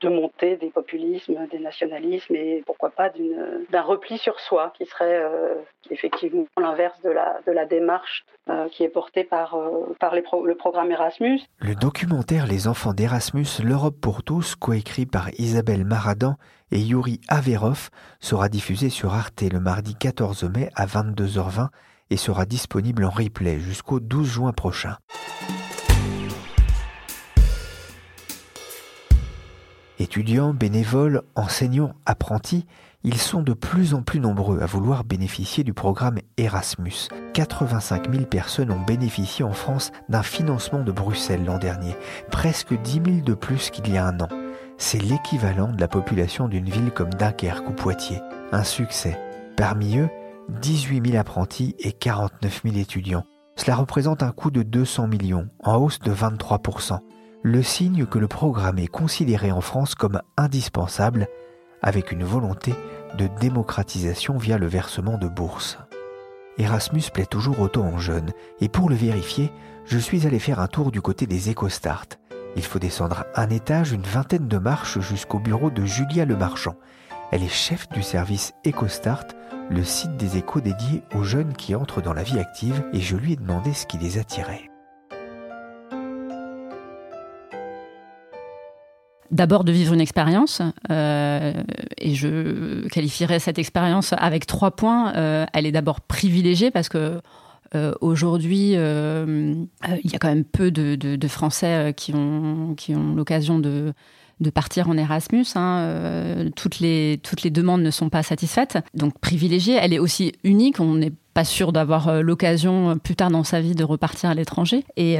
de 0.00 0.08
montée 0.08 0.56
des 0.56 0.68
populismes, 0.68 1.46
des 1.50 1.60
nationalismes 1.60 2.34
et 2.34 2.62
pourquoi 2.66 2.90
pas 2.90 3.10
d'un 3.70 3.82
repli 3.82 4.18
sur 4.18 4.38
soi, 4.38 4.72
qui 4.76 4.84
serait 4.84 5.22
effectivement 5.90 6.46
l'inverse 6.58 7.00
de 7.02 7.10
la, 7.10 7.64
démarche 7.64 8.24
qui 8.70 8.84
est 8.84 8.88
portée 8.88 9.24
par, 9.24 9.56
le 9.56 10.54
programme 10.54 10.90
Erasmus. 10.90 11.40
Le 11.60 11.74
documentaire 11.74 12.46
Les 12.46 12.68
enfants 12.68 12.92
d'Erasmus, 12.92 13.46
l'Europe 13.62 13.96
pour 14.00 14.22
tous, 14.22 14.56
coécrit 14.56 15.06
par 15.06 15.30
Isabelle 15.38 15.84
Maradan 15.84 16.36
et 16.72 16.78
Yuri 16.78 17.20
Averov, 17.28 17.90
sera 18.20 18.48
diffusé 18.48 18.88
sur 18.90 19.14
Arte 19.14 19.42
le 19.42 19.60
mardi 19.60 19.94
14 19.94 20.44
mai 20.44 20.70
à 20.74 20.86
22h20 20.86 21.68
et 22.10 22.16
sera 22.16 22.44
disponible 22.44 23.04
en 23.04 23.10
replay 23.10 23.58
jusqu'au 23.58 24.00
12 24.00 24.28
juin 24.28 24.52
prochain. 24.52 24.96
Étudiants, 29.98 30.54
bénévoles, 30.54 31.22
enseignants, 31.34 31.92
apprentis, 32.06 32.66
ils 33.04 33.18
sont 33.18 33.42
de 33.42 33.52
plus 33.52 33.94
en 33.94 34.02
plus 34.02 34.20
nombreux 34.20 34.60
à 34.60 34.66
vouloir 34.66 35.04
bénéficier 35.04 35.64
du 35.64 35.72
programme 35.72 36.18
Erasmus. 36.36 37.08
85 37.34 38.10
000 38.10 38.24
personnes 38.24 38.70
ont 38.70 38.80
bénéficié 38.80 39.44
en 39.44 39.52
France 39.52 39.90
d'un 40.08 40.22
financement 40.22 40.82
de 40.82 40.92
Bruxelles 40.92 41.44
l'an 41.44 41.58
dernier, 41.58 41.96
presque 42.30 42.74
10 42.74 42.92
000 42.92 43.04
de 43.24 43.34
plus 43.34 43.70
qu'il 43.70 43.92
y 43.92 43.96
a 43.96 44.06
un 44.06 44.20
an. 44.20 44.28
C'est 44.78 45.02
l'équivalent 45.02 45.68
de 45.68 45.80
la 45.80 45.88
population 45.88 46.48
d'une 46.48 46.68
ville 46.68 46.90
comme 46.90 47.12
Dunkerque 47.12 47.68
ou 47.68 47.72
Poitiers. 47.72 48.20
Un 48.52 48.64
succès. 48.64 49.18
Parmi 49.56 49.98
eux, 49.98 50.08
18 50.60 51.06
000 51.06 51.18
apprentis 51.18 51.74
et 51.78 51.92
49 51.92 52.62
000 52.64 52.76
étudiants. 52.76 53.24
Cela 53.56 53.76
représente 53.76 54.22
un 54.22 54.32
coût 54.32 54.50
de 54.50 54.62
200 54.62 55.08
millions, 55.08 55.48
en 55.62 55.76
hausse 55.76 55.98
de 55.98 56.12
23% 56.12 57.00
le 57.42 57.62
signe 57.62 58.04
que 58.04 58.18
le 58.18 58.28
programme 58.28 58.78
est 58.78 58.86
considéré 58.86 59.50
en 59.50 59.60
France 59.60 59.94
comme 59.94 60.20
indispensable, 60.36 61.26
avec 61.82 62.12
une 62.12 62.24
volonté 62.24 62.74
de 63.16 63.28
démocratisation 63.40 64.36
via 64.36 64.58
le 64.58 64.66
versement 64.66 65.16
de 65.16 65.26
bourses. 65.26 65.78
Erasmus 66.58 67.04
plaît 67.12 67.26
toujours 67.26 67.60
autant 67.60 67.86
en 67.86 67.98
jeunes, 67.98 68.32
et 68.60 68.68
pour 68.68 68.90
le 68.90 68.94
vérifier, 68.94 69.50
je 69.86 69.98
suis 69.98 70.26
allé 70.26 70.38
faire 70.38 70.60
un 70.60 70.66
tour 70.66 70.90
du 70.90 71.00
côté 71.00 71.26
des 71.26 71.50
EcoStart. 71.50 72.06
Il 72.56 72.62
faut 72.62 72.78
descendre 72.78 73.24
un 73.34 73.48
étage, 73.48 73.92
une 73.92 74.02
vingtaine 74.02 74.48
de 74.48 74.58
marches 74.58 75.00
jusqu'au 75.00 75.38
bureau 75.38 75.70
de 75.70 75.84
Julia 75.86 76.26
Lemarchand. 76.26 76.74
Elle 77.32 77.42
est 77.42 77.48
chef 77.48 77.88
du 77.88 78.02
service 78.02 78.52
EcoStart, 78.66 79.24
le 79.70 79.84
site 79.84 80.16
des 80.16 80.36
échos 80.36 80.60
dédié 80.60 81.02
aux 81.14 81.22
jeunes 81.22 81.52
qui 81.54 81.74
entrent 81.74 82.02
dans 82.02 82.12
la 82.12 82.22
vie 82.22 82.38
active, 82.38 82.82
et 82.92 83.00
je 83.00 83.16
lui 83.16 83.32
ai 83.32 83.36
demandé 83.36 83.72
ce 83.72 83.86
qui 83.86 83.98
les 83.98 84.18
attirait. 84.18 84.70
D'abord 89.30 89.62
de 89.62 89.70
vivre 89.70 89.94
une 89.94 90.00
expérience, 90.00 90.60
euh, 90.90 91.52
et 91.98 92.14
je 92.14 92.88
qualifierais 92.88 93.38
cette 93.38 93.60
expérience 93.60 94.12
avec 94.18 94.44
trois 94.44 94.72
points. 94.72 95.14
Euh, 95.14 95.46
elle 95.52 95.66
est 95.66 95.72
d'abord 95.72 96.00
privilégiée 96.00 96.72
parce 96.72 96.88
que 96.88 97.20
euh, 97.76 97.92
aujourd'hui, 98.00 98.72
il 98.72 100.10
y 100.10 100.16
a 100.16 100.18
quand 100.18 100.28
même 100.28 100.44
peu 100.44 100.72
de, 100.72 101.28
Français 101.28 101.94
qui 101.96 102.12
ont 102.12 102.74
l'occasion 103.14 103.60
de, 103.60 103.92
de 104.40 104.50
partir 104.50 104.88
en 104.88 104.96
Erasmus. 104.96 105.44
Hein, 105.54 105.78
euh, 105.80 106.50
toutes, 106.56 106.80
les, 106.80 107.20
toutes 107.22 107.42
les 107.42 107.50
demandes 107.50 107.82
ne 107.82 107.90
sont 107.90 108.08
pas 108.08 108.22
satisfaites. 108.22 108.78
Donc 108.94 109.18
privilégiée, 109.18 109.78
elle 109.80 109.92
est 109.92 109.98
aussi 109.98 110.32
unique. 110.44 110.80
On 110.80 110.94
n'est 110.94 111.12
pas 111.34 111.44
sûr 111.44 111.72
d'avoir 111.72 112.08
euh, 112.08 112.22
l'occasion 112.22 112.90
euh, 112.90 112.94
plus 112.96 113.14
tard 113.14 113.30
dans 113.30 113.44
sa 113.44 113.60
vie 113.60 113.74
de 113.74 113.84
repartir 113.84 114.30
à 114.30 114.34
l'étranger. 114.34 114.84
Et, 114.96 115.18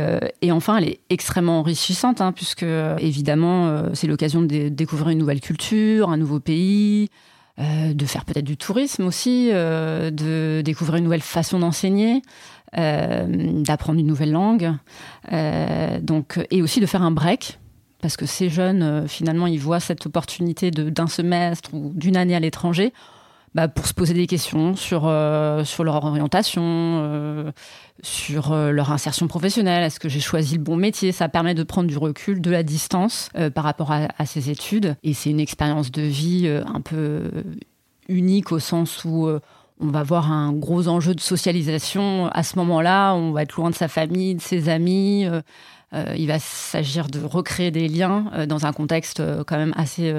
enfin, 0.50 0.78
elle 0.78 0.88
est 0.88 1.00
extrêmement 1.10 1.60
enrichissante, 1.60 2.20
hein, 2.20 2.32
puisque 2.32 2.64
évidemment, 2.98 3.84
c'est 3.94 4.06
l'occasion 4.06 4.42
de 4.42 4.68
découvrir 4.68 5.10
une 5.10 5.18
nouvelle 5.18 5.40
culture, 5.40 6.10
un 6.10 6.16
nouveau 6.16 6.40
pays. 6.40 7.08
de 7.58 8.06
faire 8.06 8.24
peut-être 8.24 8.44
du 8.44 8.56
tourisme 8.56 9.06
aussi, 9.06 9.50
de 9.50 10.62
découvrir 10.62 10.96
une 10.96 11.04
nouvelle 11.04 11.22
façon 11.22 11.58
d'enseigner, 11.58 12.22
d'apprendre 12.74 14.00
une 14.00 14.06
nouvelle 14.06 14.32
langue, 14.32 14.72
donc, 16.02 16.38
et 16.50 16.62
aussi 16.62 16.80
de 16.80 16.86
faire 16.86 17.02
un 17.02 17.10
break 17.10 17.59
parce 18.00 18.16
que 18.16 18.26
ces 18.26 18.48
jeunes, 18.48 18.82
euh, 18.82 19.06
finalement, 19.06 19.46
ils 19.46 19.60
voient 19.60 19.80
cette 19.80 20.06
opportunité 20.06 20.70
d'un 20.70 21.06
semestre 21.06 21.70
ou 21.72 21.92
d'une 21.94 22.16
année 22.16 22.34
à 22.34 22.40
l'étranger 22.40 22.92
bah, 23.54 23.68
pour 23.68 23.86
se 23.86 23.94
poser 23.94 24.14
des 24.14 24.26
questions 24.26 24.76
sur, 24.76 25.02
euh, 25.06 25.64
sur 25.64 25.84
leur 25.84 26.04
orientation, 26.04 26.62
euh, 26.64 27.52
sur 28.02 28.54
leur 28.54 28.92
insertion 28.92 29.26
professionnelle. 29.28 29.82
Est-ce 29.82 30.00
que 30.00 30.08
j'ai 30.08 30.20
choisi 30.20 30.56
le 30.56 30.62
bon 30.62 30.76
métier? 30.76 31.12
Ça 31.12 31.28
permet 31.28 31.54
de 31.54 31.62
prendre 31.62 31.88
du 31.88 31.98
recul, 31.98 32.40
de 32.40 32.50
la 32.50 32.62
distance 32.62 33.28
par 33.54 33.64
rapport 33.64 33.92
à, 33.92 34.08
à, 34.18 34.26
ces 34.26 34.50
études. 34.50 34.96
Et 35.02 35.14
c'est 35.14 35.30
une 35.30 35.40
expérience 35.40 35.90
de 35.90 36.02
vie 36.02 36.48
un 36.48 36.80
peu 36.80 37.30
unique 38.08 38.52
au 38.52 38.58
sens 38.58 39.04
où 39.04 39.28
on 39.80 39.86
va 39.88 40.02
voir 40.02 40.30
un 40.30 40.52
gros 40.52 40.88
enjeu 40.88 41.14
de 41.14 41.20
socialisation. 41.20 42.28
À 42.28 42.42
ce 42.42 42.56
moment-là, 42.58 43.14
on 43.14 43.32
va 43.32 43.42
être 43.42 43.56
loin 43.56 43.70
de 43.70 43.74
sa 43.74 43.88
famille, 43.88 44.36
de 44.36 44.40
ses 44.40 44.68
amis. 44.68 45.26
Euh, 45.92 46.14
il 46.16 46.28
va 46.28 46.38
s'agir 46.38 47.08
de 47.08 47.20
recréer 47.20 47.70
des 47.70 47.88
liens 47.88 48.30
euh, 48.34 48.46
dans 48.46 48.64
un 48.64 48.72
contexte 48.72 49.20
euh, 49.20 49.42
quand 49.44 49.56
même 49.56 49.74
assez 49.76 50.14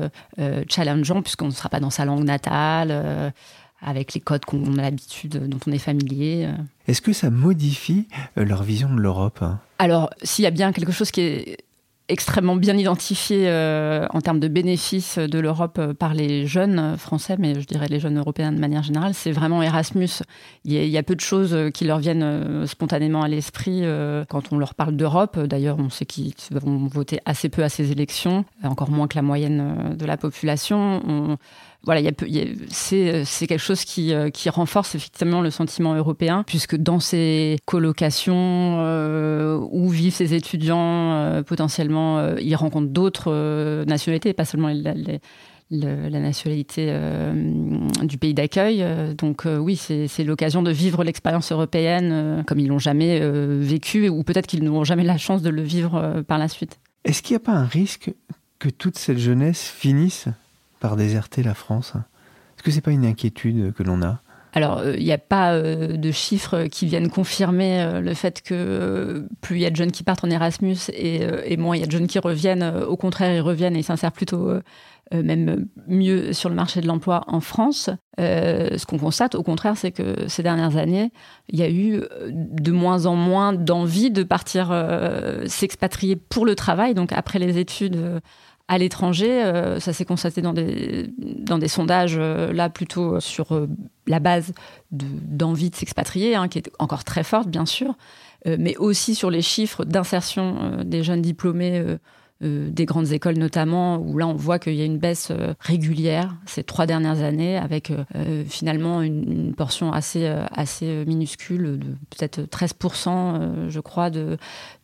challengeant, 0.69 1.21
puisqu'on 1.21 1.47
ne 1.47 1.51
sera 1.51 1.69
pas 1.69 1.79
dans 1.79 1.89
sa 1.89 2.05
langue 2.05 2.23
natale 2.23 3.33
avec 3.81 4.13
les 4.13 4.19
codes 4.19 4.45
qu'on 4.45 4.77
a 4.77 4.81
l'habitude, 4.81 5.47
dont 5.47 5.59
on 5.65 5.71
est 5.71 5.79
familier. 5.79 6.47
Est-ce 6.87 7.01
que 7.01 7.13
ça 7.13 7.29
modifie 7.29 8.07
leur 8.35 8.63
vision 8.63 8.93
de 8.93 8.99
l'Europe 8.99 9.39
hein? 9.41 9.59
Alors, 9.79 10.11
s'il 10.21 10.43
y 10.43 10.47
a 10.47 10.51
bien 10.51 10.71
quelque 10.71 10.91
chose 10.91 11.09
qui 11.09 11.21
est 11.21 11.57
extrêmement 12.11 12.55
bien 12.55 12.77
identifié 12.77 13.43
euh, 13.47 14.05
en 14.11 14.21
termes 14.21 14.39
de 14.39 14.47
bénéfices 14.47 15.17
de 15.17 15.39
l'Europe 15.39 15.77
euh, 15.79 15.93
par 15.93 16.13
les 16.13 16.45
jeunes 16.45 16.97
français, 16.97 17.37
mais 17.39 17.59
je 17.59 17.65
dirais 17.65 17.87
les 17.87 17.99
jeunes 17.99 18.17
européens 18.17 18.51
de 18.51 18.59
manière 18.59 18.83
générale, 18.83 19.13
c'est 19.13 19.31
vraiment 19.31 19.63
Erasmus. 19.63 20.09
Il 20.65 20.73
y, 20.73 20.97
a, 20.97 21.03
peu 21.03 21.15
de 21.15 21.21
choses 21.21 21.57
qui 21.73 21.85
leur 21.85 21.99
viennent 21.99 22.23
euh, 22.23 22.67
spontanément 22.67 23.21
à 23.23 23.27
l'esprit 23.27 23.83
quand 24.29 24.51
on 24.51 24.57
leur 24.57 24.75
parle 24.75 24.95
d'Europe. 24.95 25.39
D'ailleurs, 25.39 25.77
on 25.79 25.89
sait 25.89 26.05
qu'ils 26.05 26.33
vont 26.51 26.87
voter 26.87 27.19
assez 27.25 27.49
peu 27.49 27.63
à 27.63 27.69
ces 27.69 27.91
élections, 27.91 28.45
encore 28.63 28.91
moins 28.91 29.07
que 29.07 29.15
la 29.15 29.21
moyenne 29.21 29.95
de 29.97 30.05
la 30.05 30.17
population. 30.17 31.01
On, 31.07 31.37
voilà, 31.83 32.11
c'est, 32.69 33.47
quelque 33.47 33.57
chose 33.57 33.85
qui, 33.85 34.13
euh, 34.13 34.29
qui, 34.29 34.49
renforce 34.49 34.93
effectivement 34.93 35.41
le 35.41 35.49
sentiment 35.49 35.95
européen, 35.95 36.43
puisque 36.45 36.75
dans 36.75 36.99
ces 36.99 37.57
colocations 37.65 38.77
euh, 38.79 39.57
où 39.71 39.89
vivent 39.89 40.13
ces 40.13 40.35
étudiants, 40.35 41.13
euh, 41.13 41.41
potentiellement, 41.41 42.35
ils 42.37 42.55
rencontrent 42.55 42.91
d'autres 42.91 43.83
nationalités, 43.85 44.33
pas 44.33 44.45
seulement 44.45 44.67
la, 44.69 46.19
nationalité 46.19 46.93
du 48.03 48.17
pays 48.19 48.35
d'accueil. 48.35 48.85
donc 49.17 49.45
oui, 49.45 49.75
c'est 49.75 50.23
l'occasion 50.23 50.61
de 50.61 50.71
vivre 50.71 51.03
l'expérience 51.03 51.51
européenne 51.51 52.43
comme 52.45 52.59
ils 52.59 52.67
l'ont 52.67 52.77
jamais 52.77 53.19
vécu, 53.59 54.07
ou 54.07 54.23
peut-être 54.23 54.45
qu'ils 54.45 54.63
n'auront 54.63 54.83
jamais 54.83 55.03
la 55.03 55.17
chance 55.17 55.41
de 55.41 55.49
le 55.49 55.63
vivre 55.63 56.21
par 56.27 56.37
la 56.37 56.47
suite. 56.47 56.79
Est-ce 57.05 57.23
qu'il 57.23 57.33
n'y 57.33 57.37
a 57.37 57.45
pas 57.45 57.53
un 57.53 57.65
risque 57.65 58.13
que 58.59 58.69
toute 58.69 58.99
cette 58.99 59.17
jeunesse 59.17 59.67
finisse 59.67 60.27
par 60.81 60.97
déserter 60.97 61.43
la 61.43 61.53
France 61.53 61.93
Est-ce 61.95 62.63
que 62.63 62.71
c'est 62.71 62.81
pas 62.81 62.91
une 62.91 63.05
inquiétude 63.05 63.73
que 63.73 63.83
l'on 63.83 64.01
a? 64.01 64.21
Alors, 64.53 64.83
il 64.85 65.01
n'y 65.05 65.13
a 65.13 65.17
pas 65.17 65.57
de 65.57 66.11
chiffres 66.11 66.65
qui 66.65 66.85
viennent 66.85 67.09
confirmer 67.09 68.01
le 68.01 68.13
fait 68.13 68.41
que 68.41 69.25
plus 69.39 69.55
il 69.55 69.61
y 69.61 69.65
a 69.65 69.69
de 69.69 69.77
jeunes 69.77 69.93
qui 69.93 70.03
partent 70.03 70.25
en 70.25 70.29
Erasmus 70.29 70.75
et, 70.93 71.55
moins 71.55 71.77
il 71.77 71.79
y 71.79 71.83
a 71.83 71.85
de 71.85 71.91
jeunes 71.91 72.07
qui 72.07 72.19
reviennent. 72.19 72.63
au 72.85 72.97
contraire, 72.97 73.33
ils 73.33 73.39
reviennent 73.39 73.77
et 73.77 73.79
ils 73.79 73.85
s'insèrent 73.85 74.11
plutôt 74.11 74.51
euh, 75.13 75.23
même 75.23 75.67
mieux 75.87 76.31
sur 76.31 76.47
le 76.47 76.55
marché 76.55 76.79
de 76.79 76.87
l'emploi 76.87 77.23
en 77.27 77.41
France. 77.41 77.89
Euh, 78.19 78.77
ce 78.77 78.85
qu'on 78.85 78.97
constate, 78.97 79.35
au 79.35 79.43
contraire, 79.43 79.75
c'est 79.75 79.91
que 79.91 80.27
ces 80.29 80.41
dernières 80.41 80.77
années, 80.77 81.11
il 81.49 81.59
y 81.59 81.63
a 81.63 81.69
eu 81.69 81.95
euh, 81.95 82.29
de 82.31 82.71
moins 82.71 83.05
en 83.07 83.15
moins 83.15 83.51
d'envie 83.51 84.09
de 84.09 84.23
partir 84.23 84.73
s'expatrier 85.47 86.15
pour 86.15 86.45
le 86.45 86.55
travail. 86.55 86.93
Donc 86.93 87.11
après 87.11 87.39
les 87.39 87.57
études 87.57 88.21
à 88.71 88.77
l'étranger, 88.77 89.43
ça 89.79 89.91
s'est 89.91 90.05
constaté 90.05 90.41
dans 90.41 90.53
des, 90.53 91.09
dans 91.17 91.57
des 91.57 91.67
sondages, 91.67 92.17
là 92.17 92.69
plutôt 92.69 93.19
sur 93.19 93.67
la 94.07 94.19
base 94.19 94.53
d'envie 94.91 95.69
de, 95.69 95.75
s'expatrier, 95.75 96.35
hein, 96.35 96.47
qui 96.47 96.59
est 96.59 96.71
encore 96.79 97.03
très 97.03 97.23
forte, 97.23 97.49
bien 97.49 97.65
sûr, 97.65 97.95
mais 98.45 98.77
aussi 98.77 99.13
sur 99.13 99.29
les 99.29 99.41
chiffres 99.41 99.83
d'insertion 99.83 100.83
des 100.85 101.03
jeunes 101.03 101.21
diplômés 101.21 101.97
euh, 102.43 102.71
des 102.71 102.85
grandes 102.85 103.11
écoles 103.11 103.37
notamment, 103.37 103.97
où 103.97 104.17
là 104.17 104.25
on 104.25 104.33
voit 104.33 104.57
qu'il 104.57 104.73
y 104.73 104.81
a 104.81 104.85
une 104.85 104.97
baisse 104.97 105.29
euh, 105.29 105.53
régulière 105.59 106.35
ces 106.47 106.63
trois 106.63 106.87
dernières 106.87 107.21
années, 107.21 107.55
avec 107.55 107.91
euh, 107.91 108.43
finalement 108.47 109.03
une, 109.03 109.53
portion 109.53 109.91
assez, 109.91 110.25
assez 110.51 111.03
minuscule, 111.05 111.77
de 111.77 111.85
peut-être 112.09 112.41
13%, 112.41 113.69
je 113.69 113.79
crois, 113.79 114.09
de, 114.09 114.37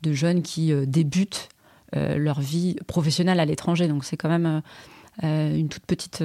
de 0.04 0.12
jeunes 0.12 0.44
qui 0.44 0.72
débutent 0.86 1.50
leur 1.94 2.42
vie 2.42 2.76
professionnelle 2.88 3.40
à 3.40 3.46
l'étranger. 3.46 3.88
Donc 3.88 4.06
c'est 4.06 4.18
quand 4.18 4.30
même... 4.30 4.62
une 5.24 5.68
toute 5.68 5.88
petite 5.88 6.22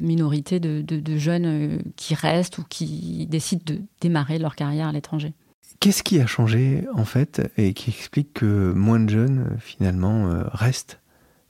minorité 0.00 0.60
de, 0.60 0.80
de 0.80 1.16
jeunes 1.16 1.82
qui 1.96 2.14
restent 2.14 2.58
ou 2.58 2.64
qui 2.68 3.26
décident 3.26 3.64
de 3.66 3.80
démarrer 4.00 4.38
leur 4.38 4.54
carrière 4.54 4.86
à 4.86 4.92
l'étranger. 4.92 5.32
Qu'est-ce 5.80 6.04
qui 6.04 6.20
a 6.20 6.26
changé 6.28 6.86
en 6.94 7.04
fait 7.04 7.42
et 7.56 7.74
qui 7.74 7.90
explique 7.90 8.34
que 8.34 8.72
moins 8.72 9.00
de 9.00 9.10
jeunes 9.10 9.56
finalement 9.58 10.30
euh, 10.30 10.44
restent, 10.52 11.00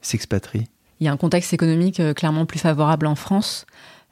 s'expatrient? 0.01 0.69
Il 1.01 1.05
y 1.05 1.09
a 1.09 1.13
un 1.13 1.19
contexte 1.19 1.53
économique 1.53 2.01
euh, 2.01 2.15
clairement 2.15 2.47
plus 2.47 2.59
favorable 2.59 3.07
en 3.07 3.17
France. 3.17 3.67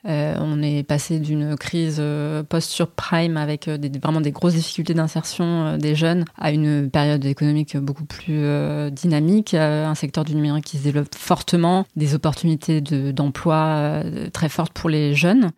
Euh, 0.07 0.35
on 0.39 0.63
est 0.63 0.83
passé 0.83 1.19
d'une 1.19 1.57
crise 1.57 2.03
post-surprime 2.49 3.37
avec 3.37 3.69
vraiment 3.69 4.21
des 4.21 4.33
grosses 4.33 4.55
difficultés 4.55 4.95
d'insertion 4.95 5.77
des 5.77 5.95
jeunes 5.95 6.25
à 6.39 6.53
une 6.53 6.91
période 6.91 7.25
économique 7.25 7.77
beaucoup 7.77 8.05
plus 8.05 8.45
dynamique, 8.91 9.55
un 9.55 9.95
secteur 9.95 10.25
du 10.25 10.35
numérique 10.35 10.65
qui 10.65 10.79
se 10.79 10.85
développe 10.85 11.15
fortement, 11.15 11.85
des 11.97 12.15
opportunités 12.15 12.81
d'emploi 12.81 14.03
très 14.33 14.49
fortes 14.49 14.73
pour 14.73 14.89
les 14.89 15.15
jeunes. 15.15 15.53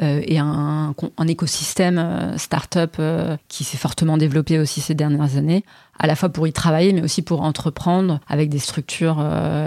Euh, 0.00 0.22
et 0.24 0.38
un, 0.38 0.94
un, 1.16 1.26
écosystème 1.26 1.98
euh, 1.98 2.38
start-up 2.38 2.96
euh, 3.00 3.36
qui 3.48 3.64
s'est 3.64 3.76
fortement 3.76 4.16
développé 4.16 4.60
aussi 4.60 4.80
ces 4.80 4.94
dernières 4.94 5.36
années, 5.36 5.64
à 5.98 6.06
la 6.06 6.14
fois 6.14 6.28
pour 6.28 6.46
y 6.46 6.52
travailler, 6.52 6.92
mais 6.92 7.02
aussi 7.02 7.22
pour 7.22 7.42
entreprendre 7.42 8.20
avec 8.28 8.48
des 8.48 8.60
structures 8.60 9.24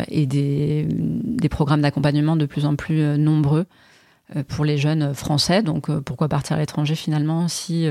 et 0.08 0.26
des, 0.26 0.88
des 0.90 1.50
programmes 1.50 1.82
d'accompagnement 1.82 2.38
de 2.38 2.46
plus 2.46 2.66
en 2.66 2.78
plus 2.78 3.18
nombreux 3.18 3.66
pour 4.48 4.66
les 4.66 4.78
jeunes 4.78 5.14
français. 5.14 5.64
Donc 5.64 5.92
pourquoi 6.02 6.28
partir 6.28 6.56
à 6.56 6.60
l'étranger 6.60 6.96
finalement 6.96 7.48
si 7.48 7.90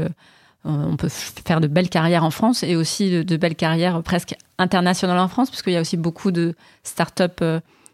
on 0.65 0.97
peut 0.97 1.09
faire 1.09 1.61
de 1.61 1.67
belles 1.67 1.89
carrières 1.89 2.25
en 2.25 2.31
France 2.31 2.63
et 2.63 2.77
aussi 2.77 3.25
de, 3.25 3.37
belles 3.37 3.57
carrières 3.57 4.03
presque 4.03 4.35
internationales 4.59 5.19
en 5.19 5.29
France, 5.29 5.51
parce 5.51 5.63
qu'il 5.63 5.73
y 5.73 5.77
a 5.77 5.81
aussi 5.81 5.97
beaucoup 5.97 6.31
de 6.31 6.55
start-up 6.83 7.43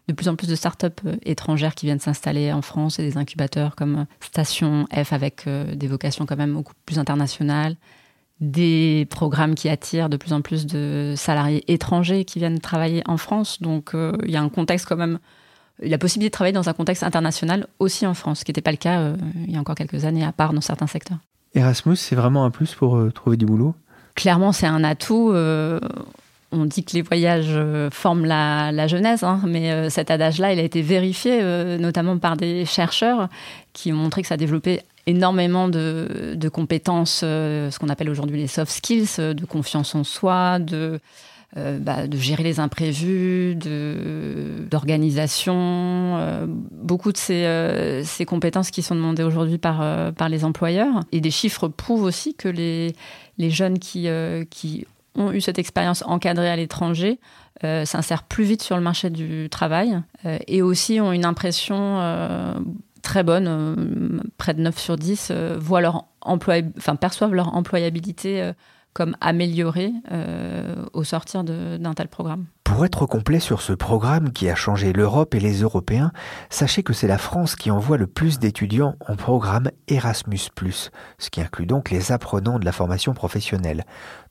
de 0.07 0.13
plus 0.13 0.27
en 0.27 0.35
plus 0.35 0.47
de 0.47 0.55
startups 0.55 0.87
euh, 1.05 1.15
étrangères 1.23 1.75
qui 1.75 1.85
viennent 1.85 1.99
s'installer 1.99 2.51
en 2.51 2.61
France 2.61 2.99
et 2.99 3.03
des 3.03 3.17
incubateurs 3.17 3.75
comme 3.75 4.05
Station 4.21 4.87
F 4.93 5.13
avec 5.13 5.47
euh, 5.47 5.75
des 5.75 5.87
vocations 5.87 6.25
quand 6.25 6.37
même 6.37 6.53
beaucoup 6.53 6.73
plus 6.85 6.97
internationales, 6.97 7.75
des 8.39 9.07
programmes 9.09 9.55
qui 9.55 9.67
attirent 9.67 10.09
de 10.09 10.17
plus 10.17 10.33
en 10.33 10.41
plus 10.41 10.65
de 10.65 11.13
salariés 11.17 11.63
étrangers 11.71 12.23
qui 12.23 12.39
viennent 12.39 12.59
travailler 12.59 13.03
en 13.05 13.17
France. 13.17 13.61
Donc 13.61 13.93
euh, 13.93 14.13
il 14.23 14.31
y 14.31 14.37
a 14.37 14.41
un 14.41 14.49
contexte 14.49 14.85
quand 14.85 14.95
même, 14.95 15.19
la 15.79 15.97
possibilité 15.97 16.29
de 16.29 16.33
travailler 16.33 16.53
dans 16.53 16.69
un 16.69 16.73
contexte 16.73 17.03
international 17.03 17.67
aussi 17.79 18.05
en 18.05 18.13
France, 18.13 18.39
ce 18.39 18.45
qui 18.45 18.51
n'était 18.51 18.61
pas 18.61 18.71
le 18.71 18.77
cas 18.77 19.13
il 19.45 19.51
y 19.51 19.57
a 19.57 19.59
encore 19.59 19.75
quelques 19.75 20.05
années, 20.05 20.25
à 20.25 20.31
part 20.31 20.53
dans 20.53 20.61
certains 20.61 20.87
secteurs. 20.87 21.19
Erasmus, 21.53 21.95
c'est 21.95 22.15
vraiment 22.15 22.45
un 22.45 22.51
plus 22.51 22.73
pour 22.75 22.99
trouver 23.13 23.37
du 23.37 23.45
boulot? 23.45 23.75
Clairement, 24.15 24.51
c'est 24.51 24.67
un 24.67 24.83
atout 24.83 25.31
on 26.51 26.65
dit 26.65 26.83
que 26.83 26.93
les 26.93 27.01
voyages 27.01 27.47
euh, 27.49 27.89
forment 27.91 28.25
la, 28.25 28.87
jeunesse, 28.87 29.23
hein, 29.23 29.41
mais 29.45 29.71
euh, 29.71 29.89
cet 29.89 30.11
adage-là, 30.11 30.53
il 30.53 30.59
a 30.59 30.63
été 30.63 30.81
vérifié, 30.81 31.39
euh, 31.41 31.77
notamment 31.77 32.17
par 32.17 32.37
des 32.37 32.65
chercheurs 32.65 33.27
qui 33.73 33.91
ont 33.91 33.97
montré 33.97 34.21
que 34.21 34.27
ça 34.27 34.37
développait 34.37 34.83
énormément 35.05 35.69
de, 35.69 36.49
compétences, 36.51 37.19
ce 37.19 37.79
qu'on 37.79 37.87
appelle 37.87 38.09
aujourd'hui 38.09 38.37
les 38.37 38.47
soft 38.47 38.71
skills, 38.71 39.17
de 39.17 39.45
confiance 39.45 39.95
en 39.95 40.03
soi, 40.03 40.59
de, 40.59 40.99
bah, 41.55 42.07
de 42.07 42.17
gérer 42.17 42.43
les 42.43 42.59
imprévus, 42.59 43.55
d'organisation, 44.69 46.47
beaucoup 46.71 47.11
de 47.11 47.17
ces, 47.17 48.01
ces, 48.03 48.25
compétences 48.25 48.69
qui 48.69 48.81
sont 48.83 48.95
demandées 48.95 49.23
aujourd'hui 49.23 49.57
par, 49.57 50.13
par 50.13 50.29
les 50.29 50.43
employeurs. 50.43 50.99
Et 51.11 51.21
des 51.21 51.31
chiffres 51.31 51.67
prouvent 51.67 52.03
aussi 52.03 52.35
que 52.35 52.47
les, 52.47 52.93
les 53.37 53.49
jeunes 53.49 53.79
qui, 53.79 54.07
qui 54.51 54.85
ont 55.17 55.31
eu 55.31 55.41
cette 55.41 55.59
expérience 55.59 56.03
encadrée 56.05 56.49
à 56.49 56.55
l'étranger 56.55 57.19
euh, 57.63 57.85
s'insèrent 57.85 58.23
plus 58.23 58.43
vite 58.43 58.61
sur 58.61 58.75
le 58.75 58.83
marché 58.83 59.09
du 59.09 59.49
travail 59.49 59.99
euh, 60.25 60.37
et 60.47 60.61
aussi 60.61 61.01
ont 61.01 61.11
une 61.11 61.25
impression 61.25 61.99
euh, 61.99 62.53
très 63.01 63.23
bonne, 63.23 64.21
près 64.37 64.53
de 64.53 64.61
9 64.61 64.77
sur 64.77 64.95
10, 64.95 65.31
voient 65.57 65.81
leur 65.81 66.05
emploi, 66.21 66.55
enfin, 66.77 66.95
perçoivent 66.95 67.33
leur 67.33 67.55
employabilité 67.55 68.51
comme 68.97 69.15
améliorée 69.21 69.93
au 70.93 71.03
sortir 71.03 71.43
d'un 71.43 71.93
tel 71.93 72.07
programme. 72.07 72.47
Pour 72.63 72.83
être 72.83 73.05
complet 73.05 73.39
sur 73.39 73.61
ce 73.61 73.73
programme 73.73 74.31
qui 74.31 74.49
a 74.49 74.55
changé 74.55 74.91
l'Europe 74.91 75.35
et 75.35 75.39
les 75.39 75.61
Européens, 75.61 76.11
sachez 76.49 76.81
que 76.81 76.93
c'est 76.93 77.07
la 77.07 77.19
France 77.19 77.55
qui 77.55 77.69
envoie 77.69 77.97
le 77.97 78.07
plus 78.07 78.39
d'étudiants 78.39 78.95
en 79.07 79.15
programme 79.15 79.69
Erasmus⁇ 79.87 80.49
ce 81.19 81.29
qui 81.29 81.41
inclut 81.41 81.67
donc 81.67 81.91
les 81.91 82.11
apprenants 82.11 82.57
de 82.57 82.65
la 82.65 82.71
formation 82.71 83.13
professionnelle 83.13 83.85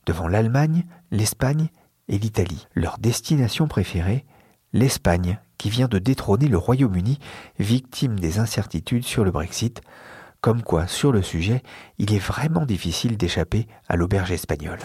devant 0.05 0.27
l'Allemagne, 0.27 0.83
l'Espagne 1.11 1.69
et 2.09 2.17
l'Italie. 2.17 2.67
Leur 2.75 2.97
destination 2.97 3.69
préférée, 3.69 4.25
l'Espagne, 4.73 5.39
qui 5.57 5.69
vient 5.69 5.87
de 5.87 5.97
détrôner 5.97 6.49
le 6.49 6.57
Royaume-Uni, 6.57 7.19
victime 7.57 8.19
des 8.19 8.39
incertitudes 8.39 9.05
sur 9.05 9.23
le 9.23 9.31
Brexit, 9.31 9.81
comme 10.41 10.61
quoi 10.61 10.87
sur 10.87 11.11
le 11.11 11.21
sujet, 11.21 11.61
il 11.97 12.13
est 12.13 12.19
vraiment 12.19 12.65
difficile 12.65 13.17
d'échapper 13.17 13.67
à 13.87 13.95
l'auberge 13.95 14.31
espagnole. 14.31 14.79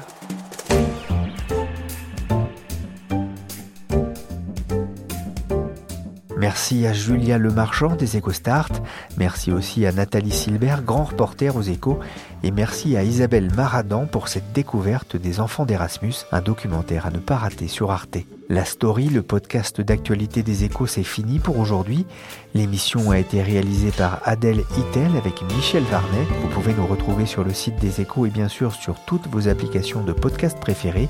Merci 6.42 6.88
à 6.88 6.92
Julia 6.92 7.38
Lemarchand 7.38 7.94
des 7.94 8.16
EcoStart, 8.16 8.68
merci 9.16 9.52
aussi 9.52 9.86
à 9.86 9.92
Nathalie 9.92 10.32
Silbert, 10.32 10.82
grand 10.82 11.04
reporter 11.04 11.56
aux 11.56 11.62
échos, 11.62 12.00
et 12.42 12.50
merci 12.50 12.96
à 12.96 13.04
Isabelle 13.04 13.48
Maradan 13.54 14.06
pour 14.06 14.26
cette 14.26 14.52
découverte 14.52 15.16
des 15.16 15.38
enfants 15.38 15.66
d'Erasmus, 15.66 16.14
un 16.32 16.40
documentaire 16.40 17.06
à 17.06 17.10
ne 17.10 17.20
pas 17.20 17.36
rater 17.36 17.68
sur 17.68 17.92
Arte. 17.92 18.18
La 18.48 18.64
story, 18.64 19.08
le 19.08 19.22
podcast 19.22 19.80
d'actualité 19.80 20.42
des 20.42 20.64
échos, 20.64 20.88
c'est 20.88 21.04
fini 21.04 21.38
pour 21.38 21.60
aujourd'hui. 21.60 22.06
L'émission 22.54 23.12
a 23.12 23.20
été 23.20 23.40
réalisée 23.40 23.92
par 23.92 24.20
Adèle 24.24 24.64
Itel 24.76 25.16
avec 25.16 25.42
Michel 25.54 25.84
Varnet. 25.84 26.26
Vous 26.42 26.48
pouvez 26.48 26.74
nous 26.74 26.88
retrouver 26.88 27.24
sur 27.24 27.44
le 27.44 27.54
site 27.54 27.76
des 27.76 28.00
échos 28.00 28.26
et 28.26 28.30
bien 28.30 28.48
sûr 28.48 28.74
sur 28.74 28.96
toutes 29.06 29.28
vos 29.28 29.46
applications 29.46 30.02
de 30.02 30.12
podcast 30.12 30.58
préférées. 30.58 31.08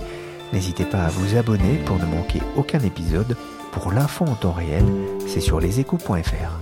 N'hésitez 0.52 0.84
pas 0.84 1.04
à 1.04 1.08
vous 1.08 1.36
abonner 1.36 1.78
pour 1.84 1.98
ne 1.98 2.04
manquer 2.04 2.40
aucun 2.56 2.80
épisode. 2.80 3.36
Pour 3.72 3.90
l'info 3.90 4.24
en 4.26 4.34
temps 4.34 4.52
réel, 4.52 4.84
c'est 5.26 5.40
sur 5.40 5.60
leséchos.fr. 5.60 6.61